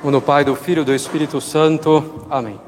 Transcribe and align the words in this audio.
O 0.00 0.12
do 0.12 0.22
Pai, 0.22 0.44
do 0.44 0.54
Filho 0.54 0.82
e 0.82 0.84
do 0.84 0.94
Espírito 0.94 1.40
Santo. 1.40 2.24
Amém. 2.30 2.60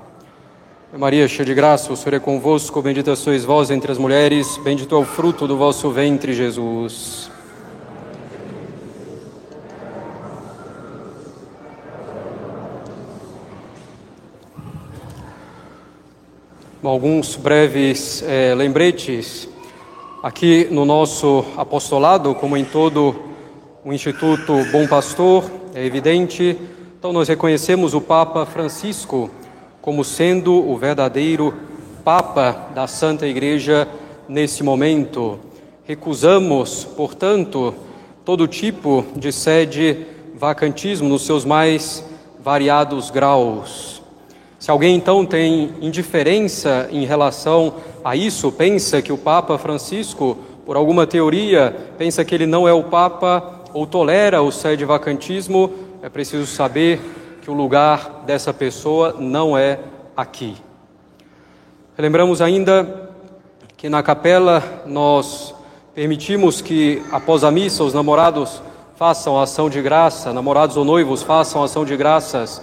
Maria, 0.98 1.28
cheia 1.28 1.46
de 1.46 1.54
graça, 1.54 1.92
o 1.92 1.96
Senhor 1.96 2.16
é 2.16 2.18
convosco, 2.18 2.82
bendita 2.82 3.14
sois 3.14 3.44
vós 3.44 3.70
entre 3.70 3.92
as 3.92 3.98
mulheres, 3.98 4.58
bendito 4.64 4.96
é 4.96 4.98
o 4.98 5.04
fruto 5.04 5.46
do 5.46 5.56
vosso 5.56 5.88
ventre, 5.92 6.32
Jesus. 6.32 7.30
Alguns 16.82 17.36
breves 17.36 18.24
é, 18.26 18.56
lembretes 18.56 19.48
aqui 20.20 20.66
no 20.68 20.84
nosso 20.84 21.44
apostolado, 21.56 22.34
como 22.34 22.56
em 22.56 22.64
todo 22.64 23.14
o 23.84 23.92
Instituto 23.92 24.52
Bom 24.72 24.88
Pastor, 24.88 25.48
é 25.72 25.86
evidente 25.86 26.58
então, 27.00 27.14
nós 27.14 27.28
reconhecemos 27.28 27.94
o 27.94 28.00
Papa 28.02 28.44
Francisco 28.44 29.30
como 29.80 30.04
sendo 30.04 30.52
o 30.52 30.76
verdadeiro 30.76 31.54
Papa 32.04 32.68
da 32.74 32.86
Santa 32.86 33.26
Igreja 33.26 33.88
nesse 34.28 34.62
momento. 34.62 35.38
Recusamos, 35.86 36.84
portanto, 36.84 37.74
todo 38.22 38.46
tipo 38.46 39.06
de 39.16 39.32
sede 39.32 40.04
vacantismo 40.34 41.08
nos 41.08 41.22
seus 41.24 41.42
mais 41.42 42.04
variados 42.38 43.10
graus. 43.10 44.02
Se 44.58 44.70
alguém 44.70 44.94
então 44.94 45.24
tem 45.24 45.72
indiferença 45.80 46.86
em 46.92 47.06
relação 47.06 47.76
a 48.04 48.14
isso, 48.14 48.52
pensa 48.52 49.00
que 49.00 49.10
o 49.10 49.16
Papa 49.16 49.56
Francisco, 49.56 50.36
por 50.66 50.76
alguma 50.76 51.06
teoria, 51.06 51.74
pensa 51.96 52.26
que 52.26 52.34
ele 52.34 52.44
não 52.44 52.68
é 52.68 52.74
o 52.74 52.84
Papa 52.84 53.62
ou 53.72 53.86
tolera 53.86 54.42
o 54.42 54.52
sede 54.52 54.84
vacantismo, 54.84 55.88
é 56.02 56.08
preciso 56.08 56.46
saber 56.46 56.98
que 57.42 57.50
o 57.50 57.54
lugar 57.54 58.22
dessa 58.24 58.54
pessoa 58.54 59.16
não 59.18 59.56
é 59.56 59.78
aqui. 60.16 60.56
Lembramos 61.98 62.40
ainda 62.40 63.10
que 63.76 63.88
na 63.88 64.02
capela 64.02 64.62
nós 64.86 65.54
permitimos 65.94 66.62
que 66.62 67.02
após 67.12 67.44
a 67.44 67.50
missa 67.50 67.84
os 67.84 67.92
namorados 67.92 68.62
façam 68.96 69.38
ação 69.38 69.68
de 69.68 69.82
graça, 69.82 70.32
namorados 70.32 70.76
ou 70.76 70.84
noivos 70.84 71.22
façam 71.22 71.62
ação 71.62 71.84
de 71.84 71.96
graças, 71.96 72.62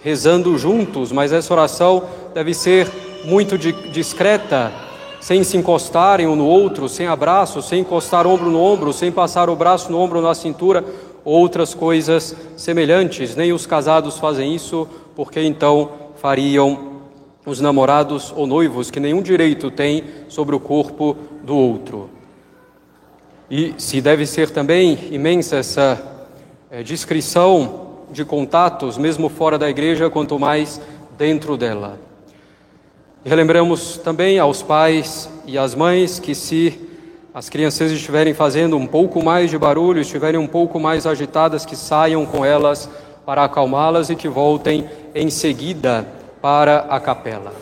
rezando 0.00 0.56
juntos, 0.56 1.12
mas 1.12 1.32
essa 1.32 1.52
oração 1.52 2.04
deve 2.32 2.54
ser 2.54 2.90
muito 3.24 3.58
discreta, 3.58 4.72
sem 5.20 5.44
se 5.44 5.56
encostarem 5.56 6.26
um 6.26 6.36
no 6.36 6.46
outro, 6.46 6.88
sem 6.88 7.06
abraço, 7.06 7.60
sem 7.60 7.80
encostar 7.80 8.26
ombro 8.26 8.48
no 8.48 8.60
ombro, 8.60 8.92
sem 8.92 9.10
passar 9.10 9.50
o 9.50 9.56
braço 9.56 9.90
no 9.90 9.98
ombro 9.98 10.22
na 10.22 10.34
cintura, 10.34 10.84
outras 11.28 11.74
coisas 11.74 12.34
semelhantes. 12.56 13.36
Nem 13.36 13.52
os 13.52 13.66
casados 13.66 14.18
fazem 14.18 14.54
isso, 14.54 14.88
porque 15.14 15.40
então 15.42 15.90
fariam 16.16 16.98
os 17.44 17.60
namorados 17.60 18.32
ou 18.36 18.46
noivos, 18.46 18.90
que 18.90 19.00
nenhum 19.00 19.22
direito 19.22 19.70
têm 19.70 20.04
sobre 20.28 20.54
o 20.54 20.60
corpo 20.60 21.16
do 21.42 21.56
outro. 21.56 22.10
E 23.50 23.74
se 23.78 24.00
deve 24.00 24.26
ser 24.26 24.50
também 24.50 24.98
imensa 25.10 25.56
essa 25.56 26.02
é, 26.70 26.82
descrição 26.82 27.86
de 28.10 28.24
contatos, 28.24 28.98
mesmo 28.98 29.28
fora 29.28 29.58
da 29.58 29.68
igreja, 29.70 30.10
quanto 30.10 30.38
mais 30.38 30.80
dentro 31.16 31.56
dela. 31.56 31.98
E 33.24 33.28
relembramos 33.28 33.98
também 33.98 34.38
aos 34.38 34.62
pais 34.62 35.30
e 35.46 35.56
às 35.58 35.74
mães 35.74 36.18
que, 36.18 36.34
se 36.34 36.87
as 37.34 37.48
crianças 37.48 37.92
estiverem 37.92 38.32
fazendo 38.32 38.76
um 38.76 38.86
pouco 38.86 39.22
mais 39.22 39.50
de 39.50 39.58
barulho, 39.58 40.00
estiverem 40.00 40.40
um 40.40 40.46
pouco 40.46 40.80
mais 40.80 41.06
agitadas, 41.06 41.66
que 41.66 41.76
saiam 41.76 42.24
com 42.24 42.44
elas 42.44 42.88
para 43.26 43.44
acalmá-las 43.44 44.08
e 44.08 44.16
que 44.16 44.28
voltem 44.28 44.88
em 45.14 45.28
seguida 45.28 46.06
para 46.40 46.86
a 46.88 46.98
capela. 46.98 47.52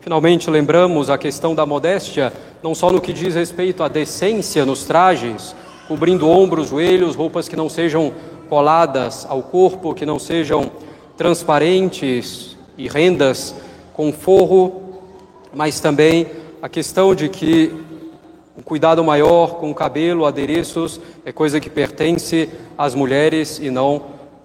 Finalmente, 0.00 0.50
lembramos 0.50 1.10
a 1.10 1.18
questão 1.18 1.54
da 1.54 1.66
modéstia, 1.66 2.32
não 2.62 2.74
só 2.74 2.90
no 2.90 3.00
que 3.00 3.12
diz 3.12 3.34
respeito 3.34 3.82
à 3.82 3.88
decência 3.88 4.64
nos 4.64 4.84
trajes, 4.84 5.54
cobrindo 5.86 6.28
ombros, 6.28 6.70
joelhos, 6.70 7.14
roupas 7.14 7.48
que 7.48 7.54
não 7.54 7.68
sejam 7.68 8.12
coladas 8.48 9.26
ao 9.28 9.42
corpo, 9.42 9.94
que 9.94 10.06
não 10.06 10.18
sejam 10.18 10.70
transparentes 11.16 12.56
e 12.78 12.88
rendas 12.88 13.54
com 13.92 14.12
forro, 14.12 15.02
mas 15.54 15.78
também 15.78 16.26
a 16.62 16.68
questão 16.68 17.14
de 17.14 17.28
que 17.28 17.72
um 18.56 18.62
cuidado 18.62 19.02
maior 19.02 19.54
com 19.54 19.70
o 19.70 19.74
cabelo, 19.74 20.26
adereços, 20.26 21.00
é 21.24 21.32
coisa 21.32 21.58
que 21.58 21.70
pertence 21.70 22.50
às 22.76 22.94
mulheres 22.94 23.58
e 23.58 23.70
não 23.70 24.02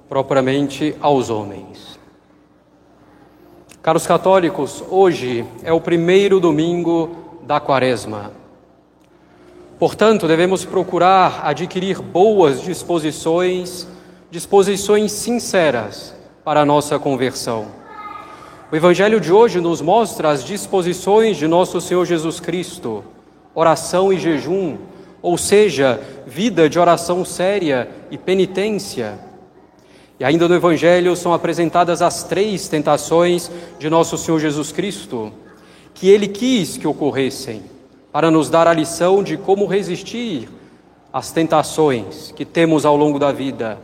propriamente 0.07 0.95
aos 1.01 1.29
homens. 1.29 1.99
Caros 3.81 4.07
católicos, 4.07 4.83
hoje 4.89 5.45
é 5.63 5.73
o 5.73 5.81
primeiro 5.81 6.39
domingo 6.39 7.39
da 7.43 7.59
quaresma. 7.59 8.31
Portanto, 9.77 10.27
devemos 10.27 10.63
procurar 10.65 11.41
adquirir 11.43 12.01
boas 12.01 12.61
disposições, 12.61 13.87
disposições 14.31 15.11
sinceras 15.11 16.15
para 16.43 16.61
a 16.61 16.65
nossa 16.65 16.97
conversão. 16.97 17.67
O 18.71 18.75
Evangelho 18.75 19.19
de 19.19 19.31
hoje 19.31 19.61
nos 19.61 19.81
mostra 19.81 20.29
as 20.29 20.43
disposições 20.43 21.37
de 21.37 21.47
nosso 21.47 21.79
Senhor 21.79 22.05
Jesus 22.05 22.39
Cristo 22.39 23.03
oração 23.59 24.13
e 24.13 24.19
jejum, 24.19 24.77
ou 25.19 25.35
seja, 25.35 25.99
vida 26.27 26.69
de 26.69 26.77
oração 26.77 27.25
séria 27.25 27.89
e 28.11 28.15
penitência. 28.15 29.17
E 30.19 30.23
ainda 30.23 30.47
no 30.47 30.53
Evangelho 30.53 31.15
são 31.15 31.33
apresentadas 31.33 32.03
as 32.03 32.21
três 32.21 32.67
tentações 32.67 33.49
de 33.79 33.89
nosso 33.89 34.15
Senhor 34.15 34.39
Jesus 34.39 34.71
Cristo, 34.71 35.33
que 35.95 36.07
ele 36.07 36.27
quis 36.27 36.77
que 36.77 36.85
ocorressem, 36.87 37.63
para 38.11 38.29
nos 38.29 38.47
dar 38.47 38.67
a 38.67 38.73
lição 38.73 39.23
de 39.23 39.37
como 39.37 39.65
resistir 39.65 40.47
às 41.11 41.31
tentações 41.31 42.31
que 42.35 42.45
temos 42.45 42.85
ao 42.85 42.95
longo 42.95 43.17
da 43.17 43.31
vida. 43.31 43.79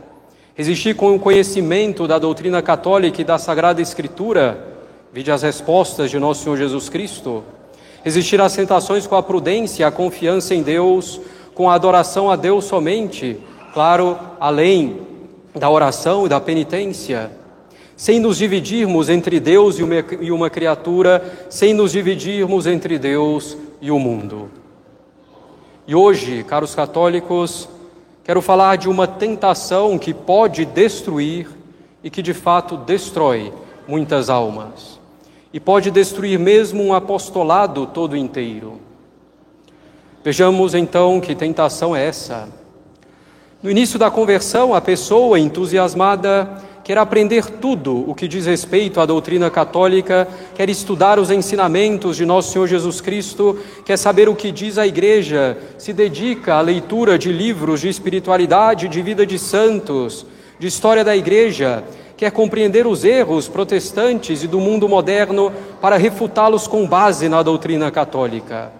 Resistir 0.54 0.94
com 0.94 1.16
o 1.16 1.18
conhecimento 1.18 2.06
da 2.06 2.20
doutrina 2.20 2.62
católica 2.62 3.20
e 3.20 3.24
da 3.24 3.38
Sagrada 3.38 3.82
Escritura, 3.82 4.76
vide 5.12 5.32
as 5.32 5.42
respostas 5.42 6.12
de 6.12 6.18
nosso 6.20 6.44
Senhor 6.44 6.56
Jesus 6.58 6.88
Cristo 6.88 7.42
Resistir 8.04 8.38
às 8.38 8.54
tentações 8.54 9.06
com 9.06 9.16
a 9.16 9.22
prudência, 9.22 9.86
a 9.86 9.90
confiança 9.90 10.54
em 10.54 10.62
Deus, 10.62 11.18
com 11.54 11.70
a 11.70 11.74
adoração 11.74 12.30
a 12.30 12.36
Deus 12.36 12.66
somente, 12.66 13.38
claro, 13.72 14.18
além 14.38 14.98
da 15.54 15.70
oração 15.70 16.26
e 16.26 16.28
da 16.28 16.38
penitência, 16.38 17.32
sem 17.96 18.20
nos 18.20 18.36
dividirmos 18.36 19.08
entre 19.08 19.40
Deus 19.40 19.78
e 19.78 20.30
uma 20.30 20.50
criatura, 20.50 21.46
sem 21.48 21.72
nos 21.72 21.92
dividirmos 21.92 22.66
entre 22.66 22.98
Deus 22.98 23.56
e 23.80 23.90
o 23.90 23.98
mundo. 23.98 24.50
E 25.86 25.94
hoje, 25.94 26.42
caros 26.42 26.74
católicos, 26.74 27.66
quero 28.22 28.42
falar 28.42 28.76
de 28.76 28.86
uma 28.86 29.06
tentação 29.06 29.98
que 29.98 30.12
pode 30.12 30.66
destruir 30.66 31.48
e 32.02 32.10
que 32.10 32.20
de 32.20 32.34
fato 32.34 32.76
destrói 32.76 33.50
muitas 33.88 34.28
almas 34.28 35.02
e 35.54 35.60
pode 35.60 35.88
destruir 35.88 36.36
mesmo 36.36 36.82
um 36.82 36.92
apostolado 36.92 37.86
todo 37.86 38.16
inteiro. 38.16 38.80
Vejamos 40.24 40.74
então 40.74 41.20
que 41.20 41.32
tentação 41.32 41.94
é 41.94 42.04
essa. 42.04 42.48
No 43.62 43.70
início 43.70 43.96
da 43.96 44.10
conversão, 44.10 44.74
a 44.74 44.80
pessoa 44.80 45.38
entusiasmada 45.38 46.60
quer 46.82 46.98
aprender 46.98 47.46
tudo 47.46 48.04
o 48.10 48.16
que 48.16 48.26
diz 48.26 48.46
respeito 48.46 49.00
à 49.00 49.06
doutrina 49.06 49.48
católica, 49.48 50.26
quer 50.56 50.68
estudar 50.68 51.20
os 51.20 51.30
ensinamentos 51.30 52.16
de 52.16 52.26
nosso 52.26 52.50
Senhor 52.50 52.66
Jesus 52.66 53.00
Cristo, 53.00 53.56
quer 53.86 53.96
saber 53.96 54.28
o 54.28 54.34
que 54.34 54.50
diz 54.50 54.76
a 54.76 54.84
igreja, 54.84 55.56
se 55.78 55.92
dedica 55.92 56.56
à 56.56 56.60
leitura 56.60 57.16
de 57.16 57.30
livros 57.30 57.80
de 57.80 57.88
espiritualidade, 57.88 58.88
de 58.88 59.00
vida 59.00 59.24
de 59.24 59.38
santos, 59.38 60.26
de 60.58 60.66
história 60.66 61.04
da 61.04 61.16
igreja, 61.16 61.84
quer 62.24 62.30
compreender 62.30 62.86
os 62.86 63.04
erros 63.04 63.48
protestantes 63.48 64.42
e 64.42 64.48
do 64.48 64.58
mundo 64.58 64.88
moderno 64.88 65.52
para 65.78 65.98
refutá-los 65.98 66.66
com 66.66 66.86
base 66.86 67.28
na 67.28 67.42
doutrina 67.42 67.90
católica. 67.90 68.72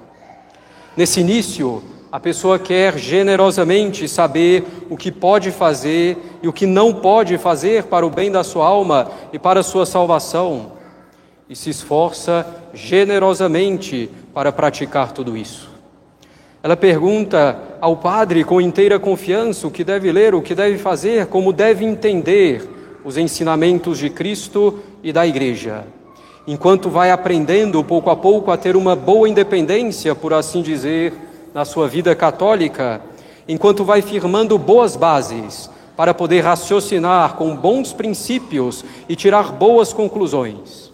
Nesse 0.96 1.20
início, 1.20 1.84
a 2.10 2.18
pessoa 2.18 2.58
quer 2.58 2.96
generosamente 2.96 4.08
saber 4.08 4.64
o 4.88 4.96
que 4.96 5.12
pode 5.12 5.50
fazer 5.50 6.16
e 6.42 6.48
o 6.48 6.54
que 6.54 6.64
não 6.64 6.94
pode 6.94 7.36
fazer 7.36 7.84
para 7.84 8.06
o 8.06 8.08
bem 8.08 8.32
da 8.32 8.42
sua 8.42 8.66
alma 8.66 9.10
e 9.30 9.38
para 9.38 9.60
a 9.60 9.62
sua 9.62 9.84
salvação, 9.84 10.72
e 11.46 11.54
se 11.54 11.68
esforça 11.68 12.46
generosamente 12.72 14.08
para 14.32 14.50
praticar 14.52 15.12
tudo 15.12 15.36
isso. 15.36 15.68
Ela 16.62 16.78
pergunta 16.78 17.58
ao 17.78 17.94
padre 17.94 18.42
com 18.42 18.58
inteira 18.58 18.98
confiança 18.98 19.66
o 19.66 19.70
que 19.70 19.84
deve 19.84 20.10
ler, 20.10 20.34
o 20.34 20.40
que 20.40 20.54
deve 20.54 20.78
fazer, 20.78 21.26
como 21.26 21.52
deve 21.52 21.84
entender 21.84 22.72
os 23.04 23.18
ensinamentos 23.18 23.98
de 23.98 24.08
Cristo 24.08 24.80
e 25.02 25.12
da 25.12 25.26
Igreja, 25.26 25.84
enquanto 26.46 26.88
vai 26.88 27.10
aprendendo 27.10 27.84
pouco 27.84 28.10
a 28.10 28.16
pouco 28.16 28.50
a 28.50 28.56
ter 28.56 28.76
uma 28.76 28.96
boa 28.96 29.28
independência, 29.28 30.14
por 30.14 30.32
assim 30.32 30.62
dizer, 30.62 31.12
na 31.52 31.64
sua 31.64 31.86
vida 31.86 32.14
católica, 32.14 33.00
enquanto 33.46 33.84
vai 33.84 34.00
firmando 34.00 34.58
boas 34.58 34.96
bases 34.96 35.70
para 35.96 36.14
poder 36.14 36.40
raciocinar 36.40 37.34
com 37.34 37.54
bons 37.54 37.92
princípios 37.92 38.84
e 39.08 39.14
tirar 39.14 39.52
boas 39.52 39.92
conclusões, 39.92 40.90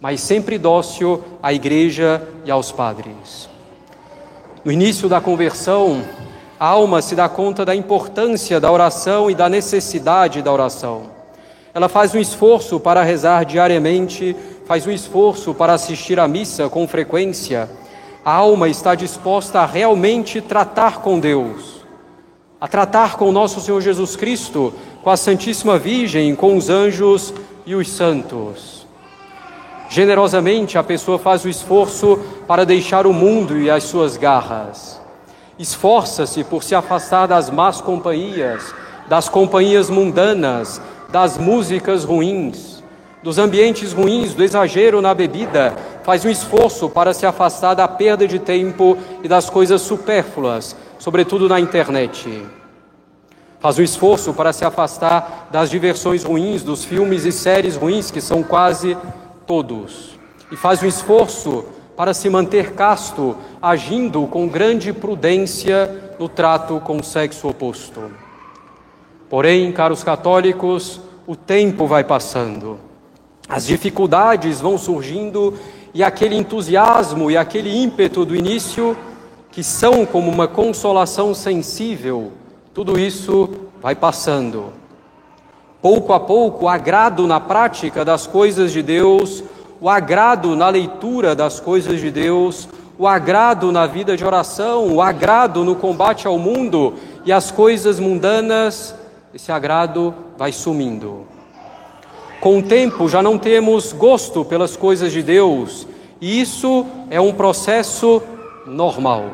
mas 0.00 0.20
sempre 0.20 0.58
dócil 0.58 1.22
à 1.42 1.52
igreja 1.52 2.26
e 2.44 2.50
aos 2.50 2.72
padres. 2.72 3.48
No 4.64 4.72
início 4.72 5.08
da 5.08 5.20
conversão, 5.20 6.02
a 6.58 6.66
alma 6.66 7.02
se 7.02 7.14
dá 7.14 7.28
conta 7.28 7.64
da 7.64 7.74
importância 7.74 8.58
da 8.58 8.70
oração 8.70 9.30
e 9.30 9.34
da 9.34 9.48
necessidade 9.48 10.42
da 10.42 10.52
oração. 10.52 11.11
Ela 11.74 11.88
faz 11.88 12.14
um 12.14 12.18
esforço 12.18 12.78
para 12.78 13.02
rezar 13.02 13.44
diariamente, 13.44 14.36
faz 14.66 14.86
um 14.86 14.90
esforço 14.90 15.54
para 15.54 15.74
assistir 15.74 16.18
à 16.20 16.28
missa 16.28 16.68
com 16.68 16.86
frequência. 16.86 17.68
A 18.24 18.32
alma 18.32 18.68
está 18.68 18.94
disposta 18.94 19.60
a 19.60 19.66
realmente 19.66 20.40
tratar 20.40 21.00
com 21.00 21.18
Deus 21.18 21.82
a 22.62 22.68
tratar 22.68 23.16
com 23.16 23.32
nosso 23.32 23.60
Senhor 23.60 23.80
Jesus 23.80 24.14
Cristo, 24.14 24.72
com 25.02 25.10
a 25.10 25.16
Santíssima 25.16 25.80
Virgem, 25.80 26.32
com 26.36 26.56
os 26.56 26.70
anjos 26.70 27.34
e 27.66 27.74
os 27.74 27.90
santos. 27.90 28.86
Generosamente 29.88 30.78
a 30.78 30.82
pessoa 30.84 31.18
faz 31.18 31.44
o 31.44 31.48
esforço 31.48 32.20
para 32.46 32.64
deixar 32.64 33.04
o 33.04 33.12
mundo 33.12 33.58
e 33.58 33.68
as 33.68 33.82
suas 33.82 34.16
garras. 34.16 35.00
Esforça-se 35.58 36.44
por 36.44 36.62
se 36.62 36.72
afastar 36.72 37.26
das 37.26 37.50
más 37.50 37.80
companhias, 37.80 38.72
das 39.08 39.28
companhias 39.28 39.90
mundanas, 39.90 40.80
das 41.12 41.36
músicas 41.36 42.04
ruins, 42.04 42.82
dos 43.22 43.38
ambientes 43.38 43.92
ruins, 43.92 44.34
do 44.34 44.42
exagero 44.42 45.02
na 45.02 45.14
bebida, 45.14 45.76
faz 46.02 46.24
um 46.24 46.30
esforço 46.30 46.88
para 46.88 47.12
se 47.12 47.26
afastar 47.26 47.74
da 47.74 47.86
perda 47.86 48.26
de 48.26 48.38
tempo 48.38 48.96
e 49.22 49.28
das 49.28 49.50
coisas 49.50 49.82
supérfluas, 49.82 50.74
sobretudo 50.98 51.48
na 51.48 51.60
internet. 51.60 52.42
Faz 53.60 53.78
um 53.78 53.82
esforço 53.82 54.32
para 54.32 54.52
se 54.52 54.64
afastar 54.64 55.48
das 55.52 55.70
diversões 55.70 56.24
ruins, 56.24 56.62
dos 56.62 56.82
filmes 56.82 57.26
e 57.26 57.30
séries 57.30 57.76
ruins, 57.76 58.10
que 58.10 58.20
são 58.20 58.42
quase 58.42 58.96
todos. 59.46 60.18
E 60.50 60.56
faz 60.56 60.82
um 60.82 60.86
esforço 60.86 61.64
para 61.96 62.14
se 62.14 62.28
manter 62.30 62.72
casto, 62.72 63.36
agindo 63.60 64.26
com 64.26 64.48
grande 64.48 64.92
prudência 64.92 66.14
no 66.18 66.28
trato 66.28 66.80
com 66.80 66.96
o 66.96 67.04
sexo 67.04 67.48
oposto. 67.48 68.21
Porém, 69.32 69.72
caros 69.72 70.04
católicos, 70.04 71.00
o 71.26 71.34
tempo 71.34 71.86
vai 71.86 72.04
passando, 72.04 72.78
as 73.48 73.64
dificuldades 73.64 74.60
vão 74.60 74.76
surgindo 74.76 75.54
e 75.94 76.04
aquele 76.04 76.36
entusiasmo 76.36 77.30
e 77.30 77.36
aquele 77.38 77.74
ímpeto 77.82 78.26
do 78.26 78.36
início 78.36 78.94
que 79.50 79.64
são 79.64 80.04
como 80.04 80.30
uma 80.30 80.46
consolação 80.46 81.32
sensível, 81.32 82.32
tudo 82.74 82.98
isso 82.98 83.48
vai 83.80 83.94
passando. 83.94 84.74
Pouco 85.80 86.12
a 86.12 86.20
pouco, 86.20 86.66
o 86.66 86.68
agrado 86.68 87.26
na 87.26 87.40
prática 87.40 88.04
das 88.04 88.26
coisas 88.26 88.70
de 88.70 88.82
Deus, 88.82 89.42
o 89.80 89.88
agrado 89.88 90.54
na 90.54 90.68
leitura 90.68 91.34
das 91.34 91.58
coisas 91.58 91.98
de 92.02 92.10
Deus, 92.10 92.68
o 92.98 93.08
agrado 93.08 93.72
na 93.72 93.86
vida 93.86 94.14
de 94.14 94.26
oração, 94.26 94.94
o 94.94 95.00
agrado 95.00 95.64
no 95.64 95.74
combate 95.74 96.26
ao 96.26 96.38
mundo 96.38 96.96
e 97.24 97.32
às 97.32 97.50
coisas 97.50 97.98
mundanas, 97.98 98.94
esse 99.34 99.50
agrado 99.50 100.14
vai 100.36 100.52
sumindo. 100.52 101.26
Com 102.40 102.58
o 102.58 102.62
tempo 102.62 103.08
já 103.08 103.22
não 103.22 103.38
temos 103.38 103.92
gosto 103.92 104.44
pelas 104.44 104.76
coisas 104.76 105.12
de 105.12 105.22
Deus, 105.22 105.86
e 106.20 106.40
isso 106.40 106.84
é 107.08 107.20
um 107.20 107.32
processo 107.32 108.22
normal. 108.66 109.30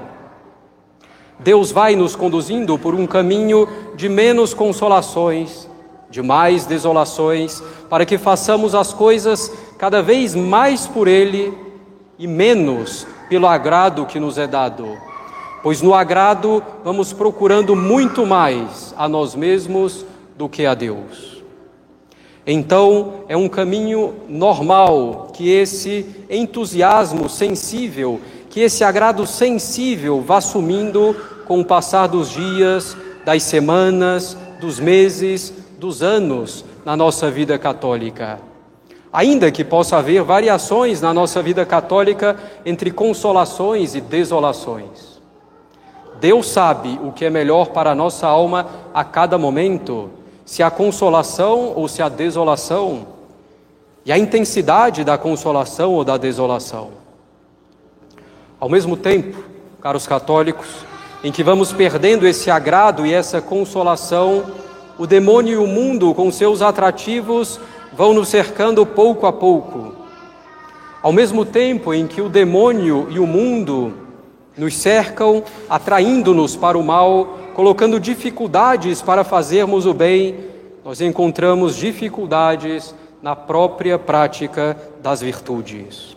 Deus 1.40 1.72
vai 1.72 1.96
nos 1.96 2.14
conduzindo 2.14 2.78
por 2.78 2.94
um 2.94 3.06
caminho 3.06 3.68
de 3.96 4.08
menos 4.08 4.54
consolações, 4.54 5.68
de 6.10 6.22
mais 6.22 6.64
desolações, 6.64 7.62
para 7.90 8.06
que 8.06 8.18
façamos 8.18 8.74
as 8.74 8.92
coisas 8.92 9.52
cada 9.78 10.02
vez 10.02 10.34
mais 10.34 10.86
por 10.86 11.08
Ele 11.08 11.56
e 12.18 12.26
menos 12.26 13.06
pelo 13.28 13.46
agrado 13.46 14.06
que 14.06 14.18
nos 14.18 14.38
é 14.38 14.46
dado. 14.46 14.96
Pois 15.62 15.82
no 15.82 15.94
agrado 15.94 16.62
vamos 16.84 17.12
procurando 17.12 17.74
muito 17.74 18.26
mais 18.26 18.94
a 18.96 19.08
nós 19.08 19.34
mesmos 19.34 20.04
do 20.36 20.48
que 20.48 20.66
a 20.66 20.74
Deus. 20.74 21.42
Então, 22.46 23.24
é 23.28 23.36
um 23.36 23.48
caminho 23.48 24.14
normal 24.28 25.30
que 25.34 25.50
esse 25.50 26.06
entusiasmo 26.30 27.28
sensível 27.28 28.20
que 28.50 28.60
esse 28.60 28.82
agrado 28.82 29.26
sensível 29.26 30.20
vá 30.20 30.40
sumindo 30.40 31.14
com 31.46 31.60
o 31.60 31.64
passar 31.64 32.06
dos 32.06 32.30
dias, 32.30 32.96
das 33.24 33.42
semanas, 33.42 34.36
dos 34.60 34.80
meses, 34.80 35.52
dos 35.78 36.02
anos 36.02 36.64
na 36.84 36.96
nossa 36.96 37.30
vida 37.30 37.58
católica. 37.58 38.40
Ainda 39.12 39.50
que 39.50 39.64
possa 39.64 39.98
haver 39.98 40.22
variações 40.22 41.00
na 41.00 41.14
nossa 41.14 41.42
vida 41.42 41.64
católica 41.64 42.36
entre 42.64 42.90
consolações 42.90 43.94
e 43.94 44.00
desolações. 44.00 45.17
Deus 46.20 46.48
sabe 46.48 46.98
o 47.02 47.12
que 47.12 47.24
é 47.24 47.30
melhor 47.30 47.68
para 47.68 47.92
a 47.92 47.94
nossa 47.94 48.26
alma 48.26 48.66
a 48.92 49.04
cada 49.04 49.38
momento, 49.38 50.10
se 50.44 50.62
a 50.62 50.70
consolação 50.70 51.72
ou 51.76 51.86
se 51.86 52.02
a 52.02 52.08
desolação, 52.08 53.06
e 54.04 54.10
a 54.10 54.18
intensidade 54.18 55.04
da 55.04 55.18
consolação 55.18 55.92
ou 55.92 56.02
da 56.02 56.16
desolação. 56.16 56.90
Ao 58.58 58.68
mesmo 58.68 58.96
tempo, 58.96 59.44
caros 59.80 60.06
católicos, 60.06 60.66
em 61.22 61.30
que 61.30 61.44
vamos 61.44 61.72
perdendo 61.72 62.26
esse 62.26 62.50
agrado 62.50 63.06
e 63.06 63.12
essa 63.12 63.40
consolação, 63.40 64.44
o 64.98 65.06
demônio 65.06 65.52
e 65.52 65.64
o 65.64 65.66
mundo, 65.66 66.12
com 66.14 66.32
seus 66.32 66.62
atrativos, 66.62 67.60
vão 67.92 68.12
nos 68.12 68.28
cercando 68.28 68.84
pouco 68.84 69.26
a 69.26 69.32
pouco. 69.32 69.94
Ao 71.02 71.12
mesmo 71.12 71.44
tempo 71.44 71.94
em 71.94 72.06
que 72.06 72.20
o 72.20 72.28
demônio 72.28 73.06
e 73.10 73.20
o 73.20 73.26
mundo 73.26 74.07
nos 74.58 74.76
cercam, 74.76 75.42
atraindo-nos 75.70 76.56
para 76.56 76.76
o 76.76 76.82
mal, 76.82 77.38
colocando 77.54 77.98
dificuldades 77.98 79.00
para 79.00 79.24
fazermos 79.24 79.86
o 79.86 79.94
bem, 79.94 80.36
nós 80.84 81.00
encontramos 81.00 81.76
dificuldades 81.76 82.94
na 83.22 83.34
própria 83.34 83.98
prática 83.98 84.76
das 85.00 85.20
virtudes. 85.20 86.16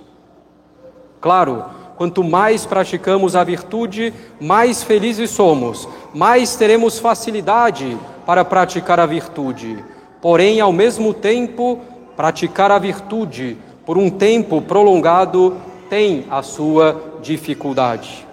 Claro, 1.20 1.66
Quanto 2.02 2.24
mais 2.24 2.66
praticamos 2.66 3.36
a 3.36 3.44
virtude, 3.44 4.12
mais 4.40 4.82
felizes 4.82 5.30
somos, 5.30 5.88
mais 6.12 6.56
teremos 6.56 6.98
facilidade 6.98 7.96
para 8.26 8.44
praticar 8.44 9.00
a 9.00 9.06
virtude. 9.06 9.86
Porém, 10.20 10.60
ao 10.60 10.74
mesmo 10.74 11.14
tempo, 11.14 11.80
praticar 12.18 12.72
a 12.72 12.80
virtude 12.80 13.56
por 13.86 14.00
um 14.00 14.10
tempo 14.10 14.63
prolongado 14.63 15.58
tem 15.92 16.25
a 16.32 16.42
sua 16.42 17.20
dificuldade. 17.22 18.25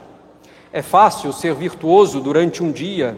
É 0.72 0.82
fácil 0.82 1.32
ser 1.32 1.54
virtuoso 1.54 2.20
durante 2.20 2.62
um 2.62 2.70
dia, 2.70 3.16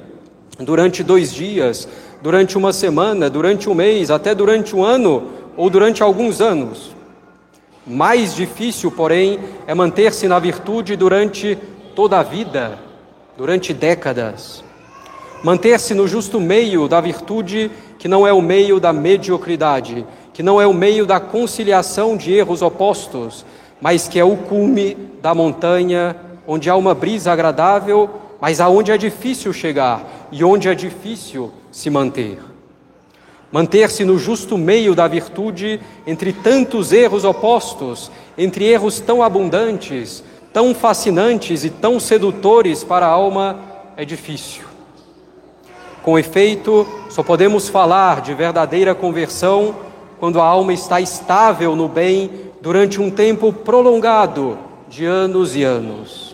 durante 0.58 1.02
dois 1.02 1.32
dias, 1.34 1.88
durante 2.22 2.56
uma 2.56 2.72
semana, 2.72 3.28
durante 3.28 3.68
um 3.68 3.74
mês, 3.74 4.10
até 4.10 4.34
durante 4.34 4.76
um 4.76 4.84
ano 4.84 5.24
ou 5.56 5.68
durante 5.68 6.00
alguns 6.02 6.40
anos. 6.40 6.94
Mais 7.84 8.36
difícil, 8.36 8.92
porém, 8.92 9.40
é 9.66 9.74
manter-se 9.74 10.28
na 10.28 10.38
virtude 10.38 10.94
durante 10.94 11.58
toda 11.94 12.20
a 12.20 12.22
vida, 12.22 12.78
durante 13.36 13.74
décadas. 13.74 14.62
Manter-se 15.42 15.92
no 15.92 16.06
justo 16.06 16.38
meio 16.38 16.86
da 16.86 17.00
virtude, 17.00 17.70
que 17.98 18.06
não 18.06 18.24
é 18.26 18.32
o 18.32 18.40
meio 18.40 18.78
da 18.78 18.92
mediocridade, 18.92 20.06
que 20.32 20.42
não 20.42 20.60
é 20.60 20.66
o 20.68 20.74
meio 20.74 21.04
da 21.04 21.18
conciliação 21.18 22.16
de 22.16 22.32
erros 22.32 22.62
opostos, 22.62 23.44
mas 23.80 24.06
que 24.06 24.20
é 24.20 24.24
o 24.24 24.36
cume 24.36 24.96
da 25.20 25.34
montanha, 25.34 26.14
onde 26.52 26.68
há 26.68 26.74
uma 26.74 26.96
brisa 26.96 27.30
agradável, 27.30 28.10
mas 28.40 28.60
aonde 28.60 28.90
é 28.90 28.98
difícil 28.98 29.52
chegar 29.52 30.26
e 30.32 30.42
onde 30.42 30.68
é 30.68 30.74
difícil 30.74 31.52
se 31.70 31.88
manter. 31.88 32.40
Manter-se 33.52 34.04
no 34.04 34.18
justo 34.18 34.58
meio 34.58 34.92
da 34.92 35.06
virtude 35.06 35.80
entre 36.04 36.32
tantos 36.32 36.92
erros 36.92 37.24
opostos, 37.24 38.10
entre 38.36 38.64
erros 38.64 38.98
tão 38.98 39.22
abundantes, 39.22 40.24
tão 40.52 40.74
fascinantes 40.74 41.62
e 41.62 41.70
tão 41.70 42.00
sedutores 42.00 42.82
para 42.82 43.06
a 43.06 43.10
alma, 43.10 43.60
é 43.96 44.04
difícil. 44.04 44.64
Com 46.02 46.18
efeito, 46.18 46.84
só 47.10 47.22
podemos 47.22 47.68
falar 47.68 48.22
de 48.22 48.34
verdadeira 48.34 48.92
conversão 48.92 49.76
quando 50.18 50.40
a 50.40 50.44
alma 50.46 50.72
está 50.72 51.00
estável 51.00 51.76
no 51.76 51.86
bem 51.86 52.28
durante 52.60 53.00
um 53.00 53.08
tempo 53.08 53.52
prolongado 53.52 54.58
de 54.88 55.04
anos 55.04 55.54
e 55.54 55.62
anos. 55.62 56.29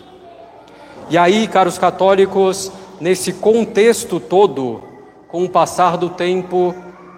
E 1.09 1.17
aí, 1.17 1.47
caros 1.47 1.77
católicos, 1.77 2.71
nesse 2.99 3.31
contexto 3.31 4.19
todo, 4.19 4.83
com 5.29 5.45
o 5.45 5.49
passar 5.49 5.95
do 5.95 6.09
tempo, 6.09 6.75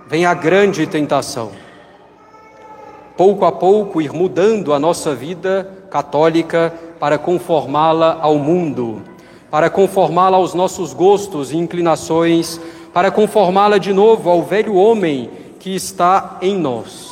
vem 0.08 0.25
a 0.25 0.34
grande 0.34 0.86
tentação. 0.86 1.51
Pouco 3.17 3.46
a 3.46 3.51
pouco 3.51 4.01
ir 4.01 4.13
mudando 4.13 4.74
a 4.74 4.79
nossa 4.79 5.15
vida 5.15 5.86
católica 5.89 6.74
para 7.00 7.17
conformá-la 7.17 8.19
ao 8.22 8.36
mundo, 8.36 9.01
para 9.50 9.69
conformá-la 9.69 10.38
aos 10.38 10.53
nossos 10.53 10.93
gostos 10.93 11.51
e 11.51 11.58
inclinações, 11.58 12.62
para 12.93 13.10
conformá-la 13.10 13.79
de 13.79 13.91
novo 13.91 14.29
ao 14.29 14.43
velho 14.43 14.75
homem 14.75 15.31
que 15.60 15.75
está 15.75 16.38
em 16.41 16.55
nós 16.55 17.09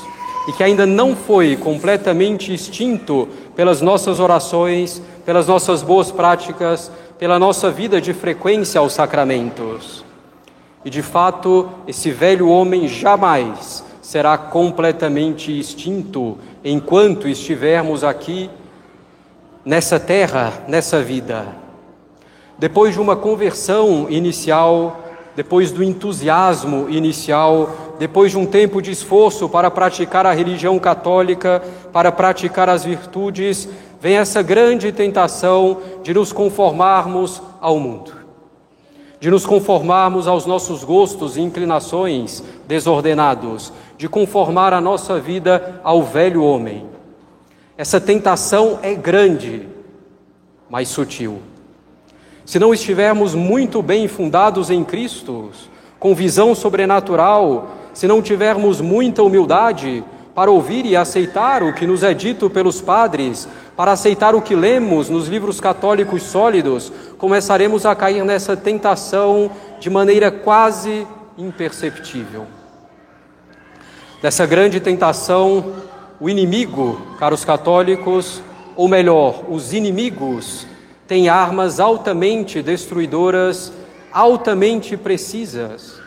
e 0.47 0.53
que 0.53 0.63
ainda 0.63 0.85
não 0.85 1.15
foi 1.15 1.57
completamente 1.57 2.53
extinto 2.53 3.27
pelas 3.55 3.81
nossas 3.81 4.19
orações, 4.19 5.01
pelas 5.25 5.45
nossas 5.47 5.83
boas 5.83 6.09
práticas, 6.09 6.89
pela 7.19 7.37
nossa 7.37 7.69
vida 7.69 7.99
de 7.99 8.13
frequência 8.13 8.79
aos 8.79 8.93
sacramentos. 8.93 10.05
E 10.85 10.89
de 10.89 11.01
fato, 11.01 11.69
esse 11.85 12.11
velho 12.11 12.47
homem 12.47 12.87
jamais 12.87 13.83
será 14.01 14.37
completamente 14.37 15.51
extinto 15.57 16.37
enquanto 16.63 17.27
estivermos 17.27 18.05
aqui 18.05 18.49
nessa 19.65 19.99
terra, 19.99 20.63
nessa 20.65 21.01
vida. 21.01 21.45
Depois 22.57 22.93
de 22.93 23.01
uma 23.01 23.17
conversão 23.17 24.07
inicial, 24.09 25.06
depois 25.37 25.71
do 25.71 25.83
entusiasmo 25.83 26.89
inicial, 26.89 27.93
depois 27.99 28.31
de 28.31 28.39
um 28.39 28.45
tempo 28.47 28.81
de 28.81 28.89
esforço 28.89 29.47
para 29.47 29.69
praticar 29.69 30.25
a 30.25 30.33
religião 30.33 30.79
católica, 30.79 31.61
para 31.93 32.11
praticar 32.11 32.67
as 32.67 32.83
virtudes, 32.83 33.69
vem 34.01 34.17
essa 34.17 34.41
grande 34.41 34.91
tentação 34.91 35.77
de 36.01 36.11
nos 36.11 36.33
conformarmos 36.33 37.39
ao 37.61 37.77
mundo, 37.77 38.13
de 39.19 39.29
nos 39.29 39.45
conformarmos 39.45 40.27
aos 40.27 40.47
nossos 40.47 40.83
gostos 40.83 41.37
e 41.37 41.41
inclinações 41.41 42.43
desordenados, 42.67 43.71
de 43.95 44.09
conformar 44.09 44.73
a 44.73 44.81
nossa 44.81 45.19
vida 45.19 45.79
ao 45.83 46.01
velho 46.01 46.43
homem. 46.43 46.87
Essa 47.77 48.01
tentação 48.01 48.79
é 48.81 48.95
grande, 48.95 49.69
mas 50.67 50.87
sutil. 50.87 51.39
Se 52.47 52.59
não 52.59 52.73
estivermos 52.73 53.35
muito 53.35 53.81
bem 53.81 54.07
fundados 54.07 54.69
em 54.69 54.81
Cristo, 54.81 55.51
com 55.99 56.15
visão 56.15 56.55
sobrenatural, 56.55 57.71
se 57.93 58.07
não 58.07 58.21
tivermos 58.21 58.79
muita 58.79 59.21
humildade 59.21 60.01
para 60.33 60.49
ouvir 60.49 60.85
e 60.85 60.95
aceitar 60.95 61.61
o 61.61 61.73
que 61.73 61.85
nos 61.85 62.03
é 62.03 62.13
dito 62.13 62.49
pelos 62.49 62.79
padres, 62.79 63.49
para 63.75 63.91
aceitar 63.91 64.33
o 64.33 64.41
que 64.41 64.55
lemos 64.55 65.09
nos 65.09 65.27
livros 65.27 65.59
católicos 65.59 66.23
sólidos, 66.23 66.89
começaremos 67.17 67.85
a 67.85 67.93
cair 67.93 68.23
nessa 68.23 68.55
tentação 68.55 69.51
de 69.81 69.89
maneira 69.89 70.31
quase 70.31 71.05
imperceptível. 71.37 72.47
Dessa 74.21 74.45
grande 74.45 74.79
tentação, 74.79 75.73
o 76.17 76.29
inimigo, 76.29 77.01
caros 77.19 77.43
católicos, 77.43 78.41
ou 78.73 78.87
melhor, 78.87 79.43
os 79.49 79.73
inimigos, 79.73 80.66
têm 81.07 81.29
armas 81.29 81.79
altamente 81.79 82.61
destruidoras, 82.61 83.71
altamente 84.11 84.97
precisas 84.97 85.99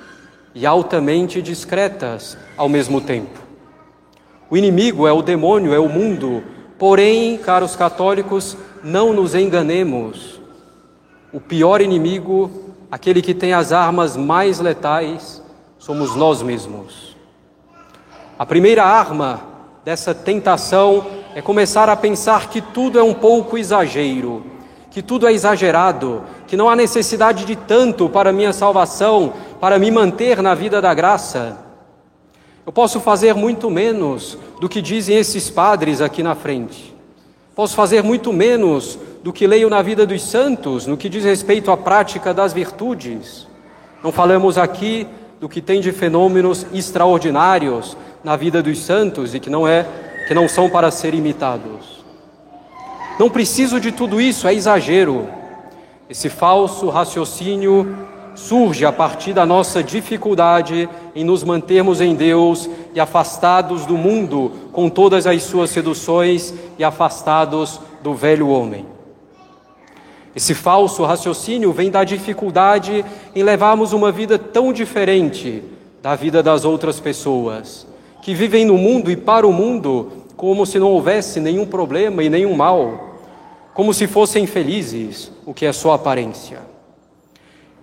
e 0.55 0.67
altamente 0.67 1.41
discretas 1.41 2.37
ao 2.57 2.69
mesmo 2.69 3.01
tempo. 3.01 3.41
O 4.51 4.57
inimigo 4.57 5.07
é 5.07 5.13
o 5.13 5.23
demônio, 5.23 5.73
é 5.73 5.79
o 5.79 5.89
mundo, 5.89 6.43
porém, 6.79 7.39
caros 7.39 7.77
católicos, 7.77 8.57
não 8.83 9.13
nos 9.13 9.35
enganemos. 9.35 10.41
O 11.33 11.41
pior 11.41 11.81
inimigo, 11.81 12.75
aquele 12.91 13.23
que 13.23 13.33
tem 13.33 13.53
as 13.53 13.73
armas 13.73 14.17
mais 14.17 14.59
letais, 14.59 15.41
somos 15.79 16.17
nós 16.17 16.43
mesmos. 16.43 17.17
A 18.37 18.45
primeira 18.45 18.85
arma 18.85 19.41
dessa 19.85 20.15
tentação 20.15 21.07
é 21.35 21.41
começar 21.41 21.89
a 21.89 21.97
pensar 21.97 22.49
que 22.49 22.61
tudo 22.61 22.99
é 22.99 23.03
um 23.03 23.15
pouco 23.15 23.57
exagero, 23.57 24.43
que 24.91 25.03
tudo 25.03 25.27
é 25.27 25.33
exagerado, 25.33 26.23
que 26.47 26.57
não 26.57 26.69
há 26.69 26.75
necessidade 26.75 27.45
de 27.45 27.55
tanto 27.55 28.09
para 28.09 28.33
minha 28.33 28.53
salvação, 28.53 29.33
para 29.61 29.79
me 29.79 29.91
manter 29.91 30.43
na 30.43 30.55
vida 30.55 30.81
da 30.81 30.93
graça. 30.93 31.59
Eu 32.67 32.73
posso 32.73 33.01
fazer 33.01 33.35
muito 33.35 33.71
menos 33.71 34.37
do 34.61 34.69
que 34.69 34.83
dizem 34.83 35.17
esses 35.17 35.49
padres 35.49 36.01
aqui 36.01 36.23
na 36.23 36.35
frente. 36.35 36.95
Posso 37.55 37.75
fazer 37.75 38.03
muito 38.03 38.33
menos 38.33 38.99
do 39.23 39.33
que 39.33 39.47
leio 39.47 39.71
na 39.71 39.83
vida 39.83 40.07
dos 40.07 40.23
santos, 40.23 40.87
no 40.87 40.97
que 40.97 41.09
diz 41.09 41.25
respeito 41.25 41.71
à 41.71 41.77
prática 41.77 42.35
das 42.35 42.53
virtudes. 42.53 43.47
Não 44.03 44.11
falamos 44.11 44.59
aqui 44.59 45.07
do 45.39 45.49
que 45.49 45.61
tem 45.61 45.81
de 45.81 45.93
fenômenos 45.93 46.67
extraordinários, 46.73 47.97
na 48.23 48.37
vida 48.37 48.63
dos 48.63 48.79
santos 48.79 49.35
e 49.35 49.41
que 49.41 49.51
não 49.51 49.67
é 49.67 49.87
que 50.29 50.35
não 50.35 50.49
são 50.49 50.69
para 50.69 50.91
ser 50.91 51.15
imitados. 51.15 52.00
Não 53.21 53.29
preciso 53.29 53.79
de 53.79 53.93
tudo 53.93 54.19
isso, 54.19 54.49
é 54.49 54.55
exagero. 54.55 55.29
Esse 56.09 56.31
falso 56.31 56.89
raciocínio 56.89 57.95
surge 58.35 58.87
a 58.87 58.91
partir 58.91 59.35
da 59.35 59.45
nossa 59.45 59.83
dificuldade 59.83 60.89
em 61.15 61.23
nos 61.23 61.45
mantermos 61.45 62.01
em 62.01 62.15
Deus 62.15 62.67
e 62.95 62.99
afastados 62.99 63.85
do 63.85 63.99
mundo 63.99 64.53
com 64.73 64.89
todas 64.89 65.27
as 65.27 65.43
suas 65.43 65.69
seduções 65.69 66.55
e 66.79 66.83
afastados 66.83 67.79
do 68.03 68.15
velho 68.15 68.49
homem. 68.49 68.87
Esse 70.35 70.55
falso 70.55 71.05
raciocínio 71.05 71.73
vem 71.73 71.91
da 71.91 72.05
dificuldade 72.05 73.05
em 73.35 73.43
levarmos 73.43 73.93
uma 73.93 74.11
vida 74.11 74.39
tão 74.39 74.73
diferente 74.73 75.63
da 76.03 76.17
vida 76.17 76.43
das 76.43 76.65
outras 76.65 76.99
pessoas 76.99 77.87
que 78.23 78.33
vivem 78.33 78.65
no 78.65 78.79
mundo 78.79 79.11
e 79.11 79.17
para 79.17 79.47
o 79.47 79.53
mundo 79.53 80.11
como 80.39 80.65
se 80.65 80.79
não 80.79 80.89
houvesse 80.89 81.39
nenhum 81.39 81.67
problema 81.67 82.23
e 82.23 82.31
nenhum 82.31 82.57
mal, 82.57 83.10
como 83.75 83.95
se 83.95 84.07
fossem 84.07 84.47
felizes, 84.47 85.31
o 85.47 85.55
que 85.55 85.67
é 85.67 85.73
só 85.73 85.93
aparência. 85.93 86.59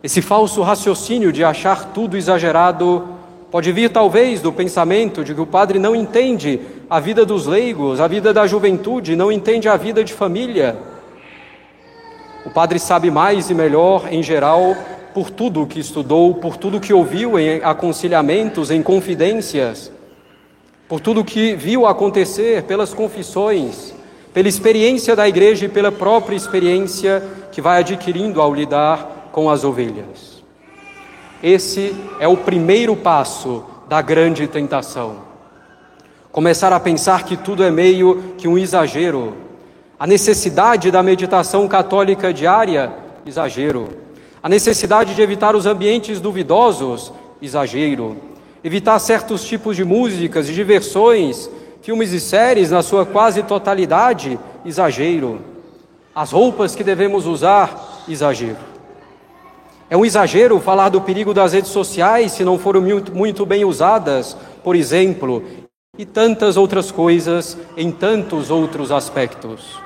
Esse 0.04 0.22
falso 0.22 0.62
raciocínio 0.62 1.32
de 1.32 1.44
achar 1.44 1.92
tudo 1.94 2.18
exagerado 2.18 3.08
pode 3.50 3.72
vir 3.72 3.90
talvez 3.90 4.42
do 4.42 4.52
pensamento 4.52 5.24
de 5.24 5.34
que 5.34 5.42
o 5.42 5.46
padre 5.46 5.80
não 5.80 5.96
entende 5.96 6.60
a 6.90 7.00
vida 7.00 7.26
dos 7.26 7.46
leigos, 7.46 8.00
a 8.00 8.08
vida 8.08 8.34
da 8.34 8.46
juventude, 8.46 9.16
não 9.16 9.32
entende 9.32 9.68
a 9.68 9.78
vida 9.78 10.04
de 10.04 10.14
família. 10.14 10.78
O 12.46 12.50
padre 12.50 12.80
sabe 12.80 13.10
mais 13.10 13.50
e 13.50 13.54
melhor, 13.54 14.08
em 14.12 14.22
geral, 14.22 14.76
por 15.14 15.30
tudo 15.30 15.66
que 15.66 15.80
estudou, 15.80 16.36
por 16.36 16.58
tudo 16.58 16.80
que 16.80 16.94
ouviu 16.94 17.40
em 17.40 17.62
aconselhamentos, 17.64 18.70
em 18.70 18.84
confidências 18.84 19.92
por 20.88 21.02
tudo 21.02 21.26
que 21.26 21.54
viu 21.54 21.86
acontecer, 21.86 22.64
pelas 22.64 22.94
confissões, 22.94 23.94
pela 24.38 24.48
experiência 24.48 25.16
da 25.16 25.28
igreja 25.28 25.66
e 25.66 25.68
pela 25.68 25.92
própria 25.92 26.36
experiência 26.36 27.24
que 27.52 27.60
vai 27.60 27.80
adquirindo 27.80 28.40
ao 28.40 28.54
lidar 28.54 29.30
com 29.32 29.50
as 29.50 29.64
ovelhas. 29.64 30.44
Esse 31.42 31.96
é 32.20 32.28
o 32.28 32.38
primeiro 32.38 32.96
passo 32.96 33.66
da 33.90 34.00
grande 34.00 34.46
tentação. 34.46 35.24
Começar 36.32 36.72
a 36.72 36.80
pensar 36.80 37.24
que 37.24 37.36
tudo 37.36 37.64
é 37.64 37.72
meio 37.72 38.36
que 38.38 38.48
um 38.48 38.60
exagero. 38.60 39.34
A 40.00 40.06
necessidade 40.06 40.92
da 40.92 41.02
meditação 41.02 41.68
católica 41.68 42.32
diária, 42.32 42.94
exagero. 43.26 43.90
A 44.44 44.48
necessidade 44.48 45.16
de 45.16 45.22
evitar 45.24 45.56
os 45.56 45.66
ambientes 45.66 46.22
duvidosos, 46.22 47.12
exagero 47.42 48.16
evitar 48.64 49.00
certos 49.00 49.44
tipos 49.44 49.76
de 49.76 49.84
músicas 49.84 50.48
e 50.48 50.54
diversões, 50.54 51.50
filmes 51.82 52.12
e 52.12 52.20
séries 52.20 52.72
na 52.72 52.82
sua 52.82 53.06
quase 53.06 53.44
totalidade, 53.44 54.40
exagero. 54.66 55.40
As 56.14 56.32
roupas 56.32 56.76
que 56.76 56.84
devemos 56.84 57.26
usar, 57.26 58.04
exagero. 58.08 58.58
É 59.90 59.96
um 59.96 60.04
exagero 60.04 60.60
falar 60.60 60.90
do 60.90 61.00
perigo 61.00 61.34
das 61.34 61.54
redes 61.54 61.72
sociais 61.72 62.34
se 62.34 62.44
não 62.44 62.60
forem 62.60 62.82
muito, 62.82 63.16
muito 63.16 63.46
bem 63.46 63.64
usadas, 63.64 64.36
por 64.64 64.76
exemplo, 64.76 65.44
e 65.98 66.06
tantas 66.06 66.58
outras 66.58 66.92
coisas 66.92 67.58
em 67.78 67.90
tantos 67.92 68.52
outros 68.52 68.92
aspectos. 68.92 69.80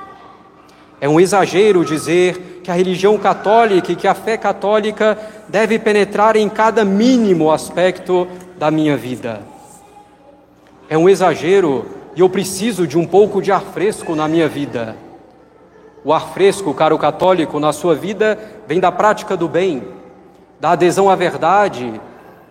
É 1.00 1.08
um 1.08 1.20
exagero 1.20 1.84
dizer 1.84 2.60
que 2.62 2.70
a 2.70 2.74
religião 2.74 3.18
católica 3.18 3.92
e 3.92 3.96
que 3.96 4.06
a 4.06 4.14
fé 4.14 4.36
católica 4.36 5.18
deve 5.48 5.78
penetrar 5.78 6.36
em 6.36 6.48
cada 6.48 6.84
mínimo 6.84 7.50
aspecto 7.50 8.26
da 8.56 8.70
minha 8.70 8.96
vida. 8.96 9.40
É 10.92 10.98
um 10.98 11.08
exagero 11.08 11.86
e 12.14 12.20
eu 12.20 12.28
preciso 12.28 12.86
de 12.86 12.98
um 12.98 13.06
pouco 13.06 13.40
de 13.40 13.50
ar 13.50 13.62
fresco 13.62 14.14
na 14.14 14.28
minha 14.28 14.46
vida. 14.46 14.94
O 16.04 16.12
ar 16.12 16.34
fresco, 16.34 16.74
caro 16.74 16.98
católico, 16.98 17.58
na 17.58 17.72
sua 17.72 17.94
vida 17.94 18.38
vem 18.68 18.78
da 18.78 18.92
prática 18.92 19.34
do 19.34 19.48
bem, 19.48 19.82
da 20.60 20.72
adesão 20.72 21.08
à 21.08 21.16
verdade, 21.16 21.98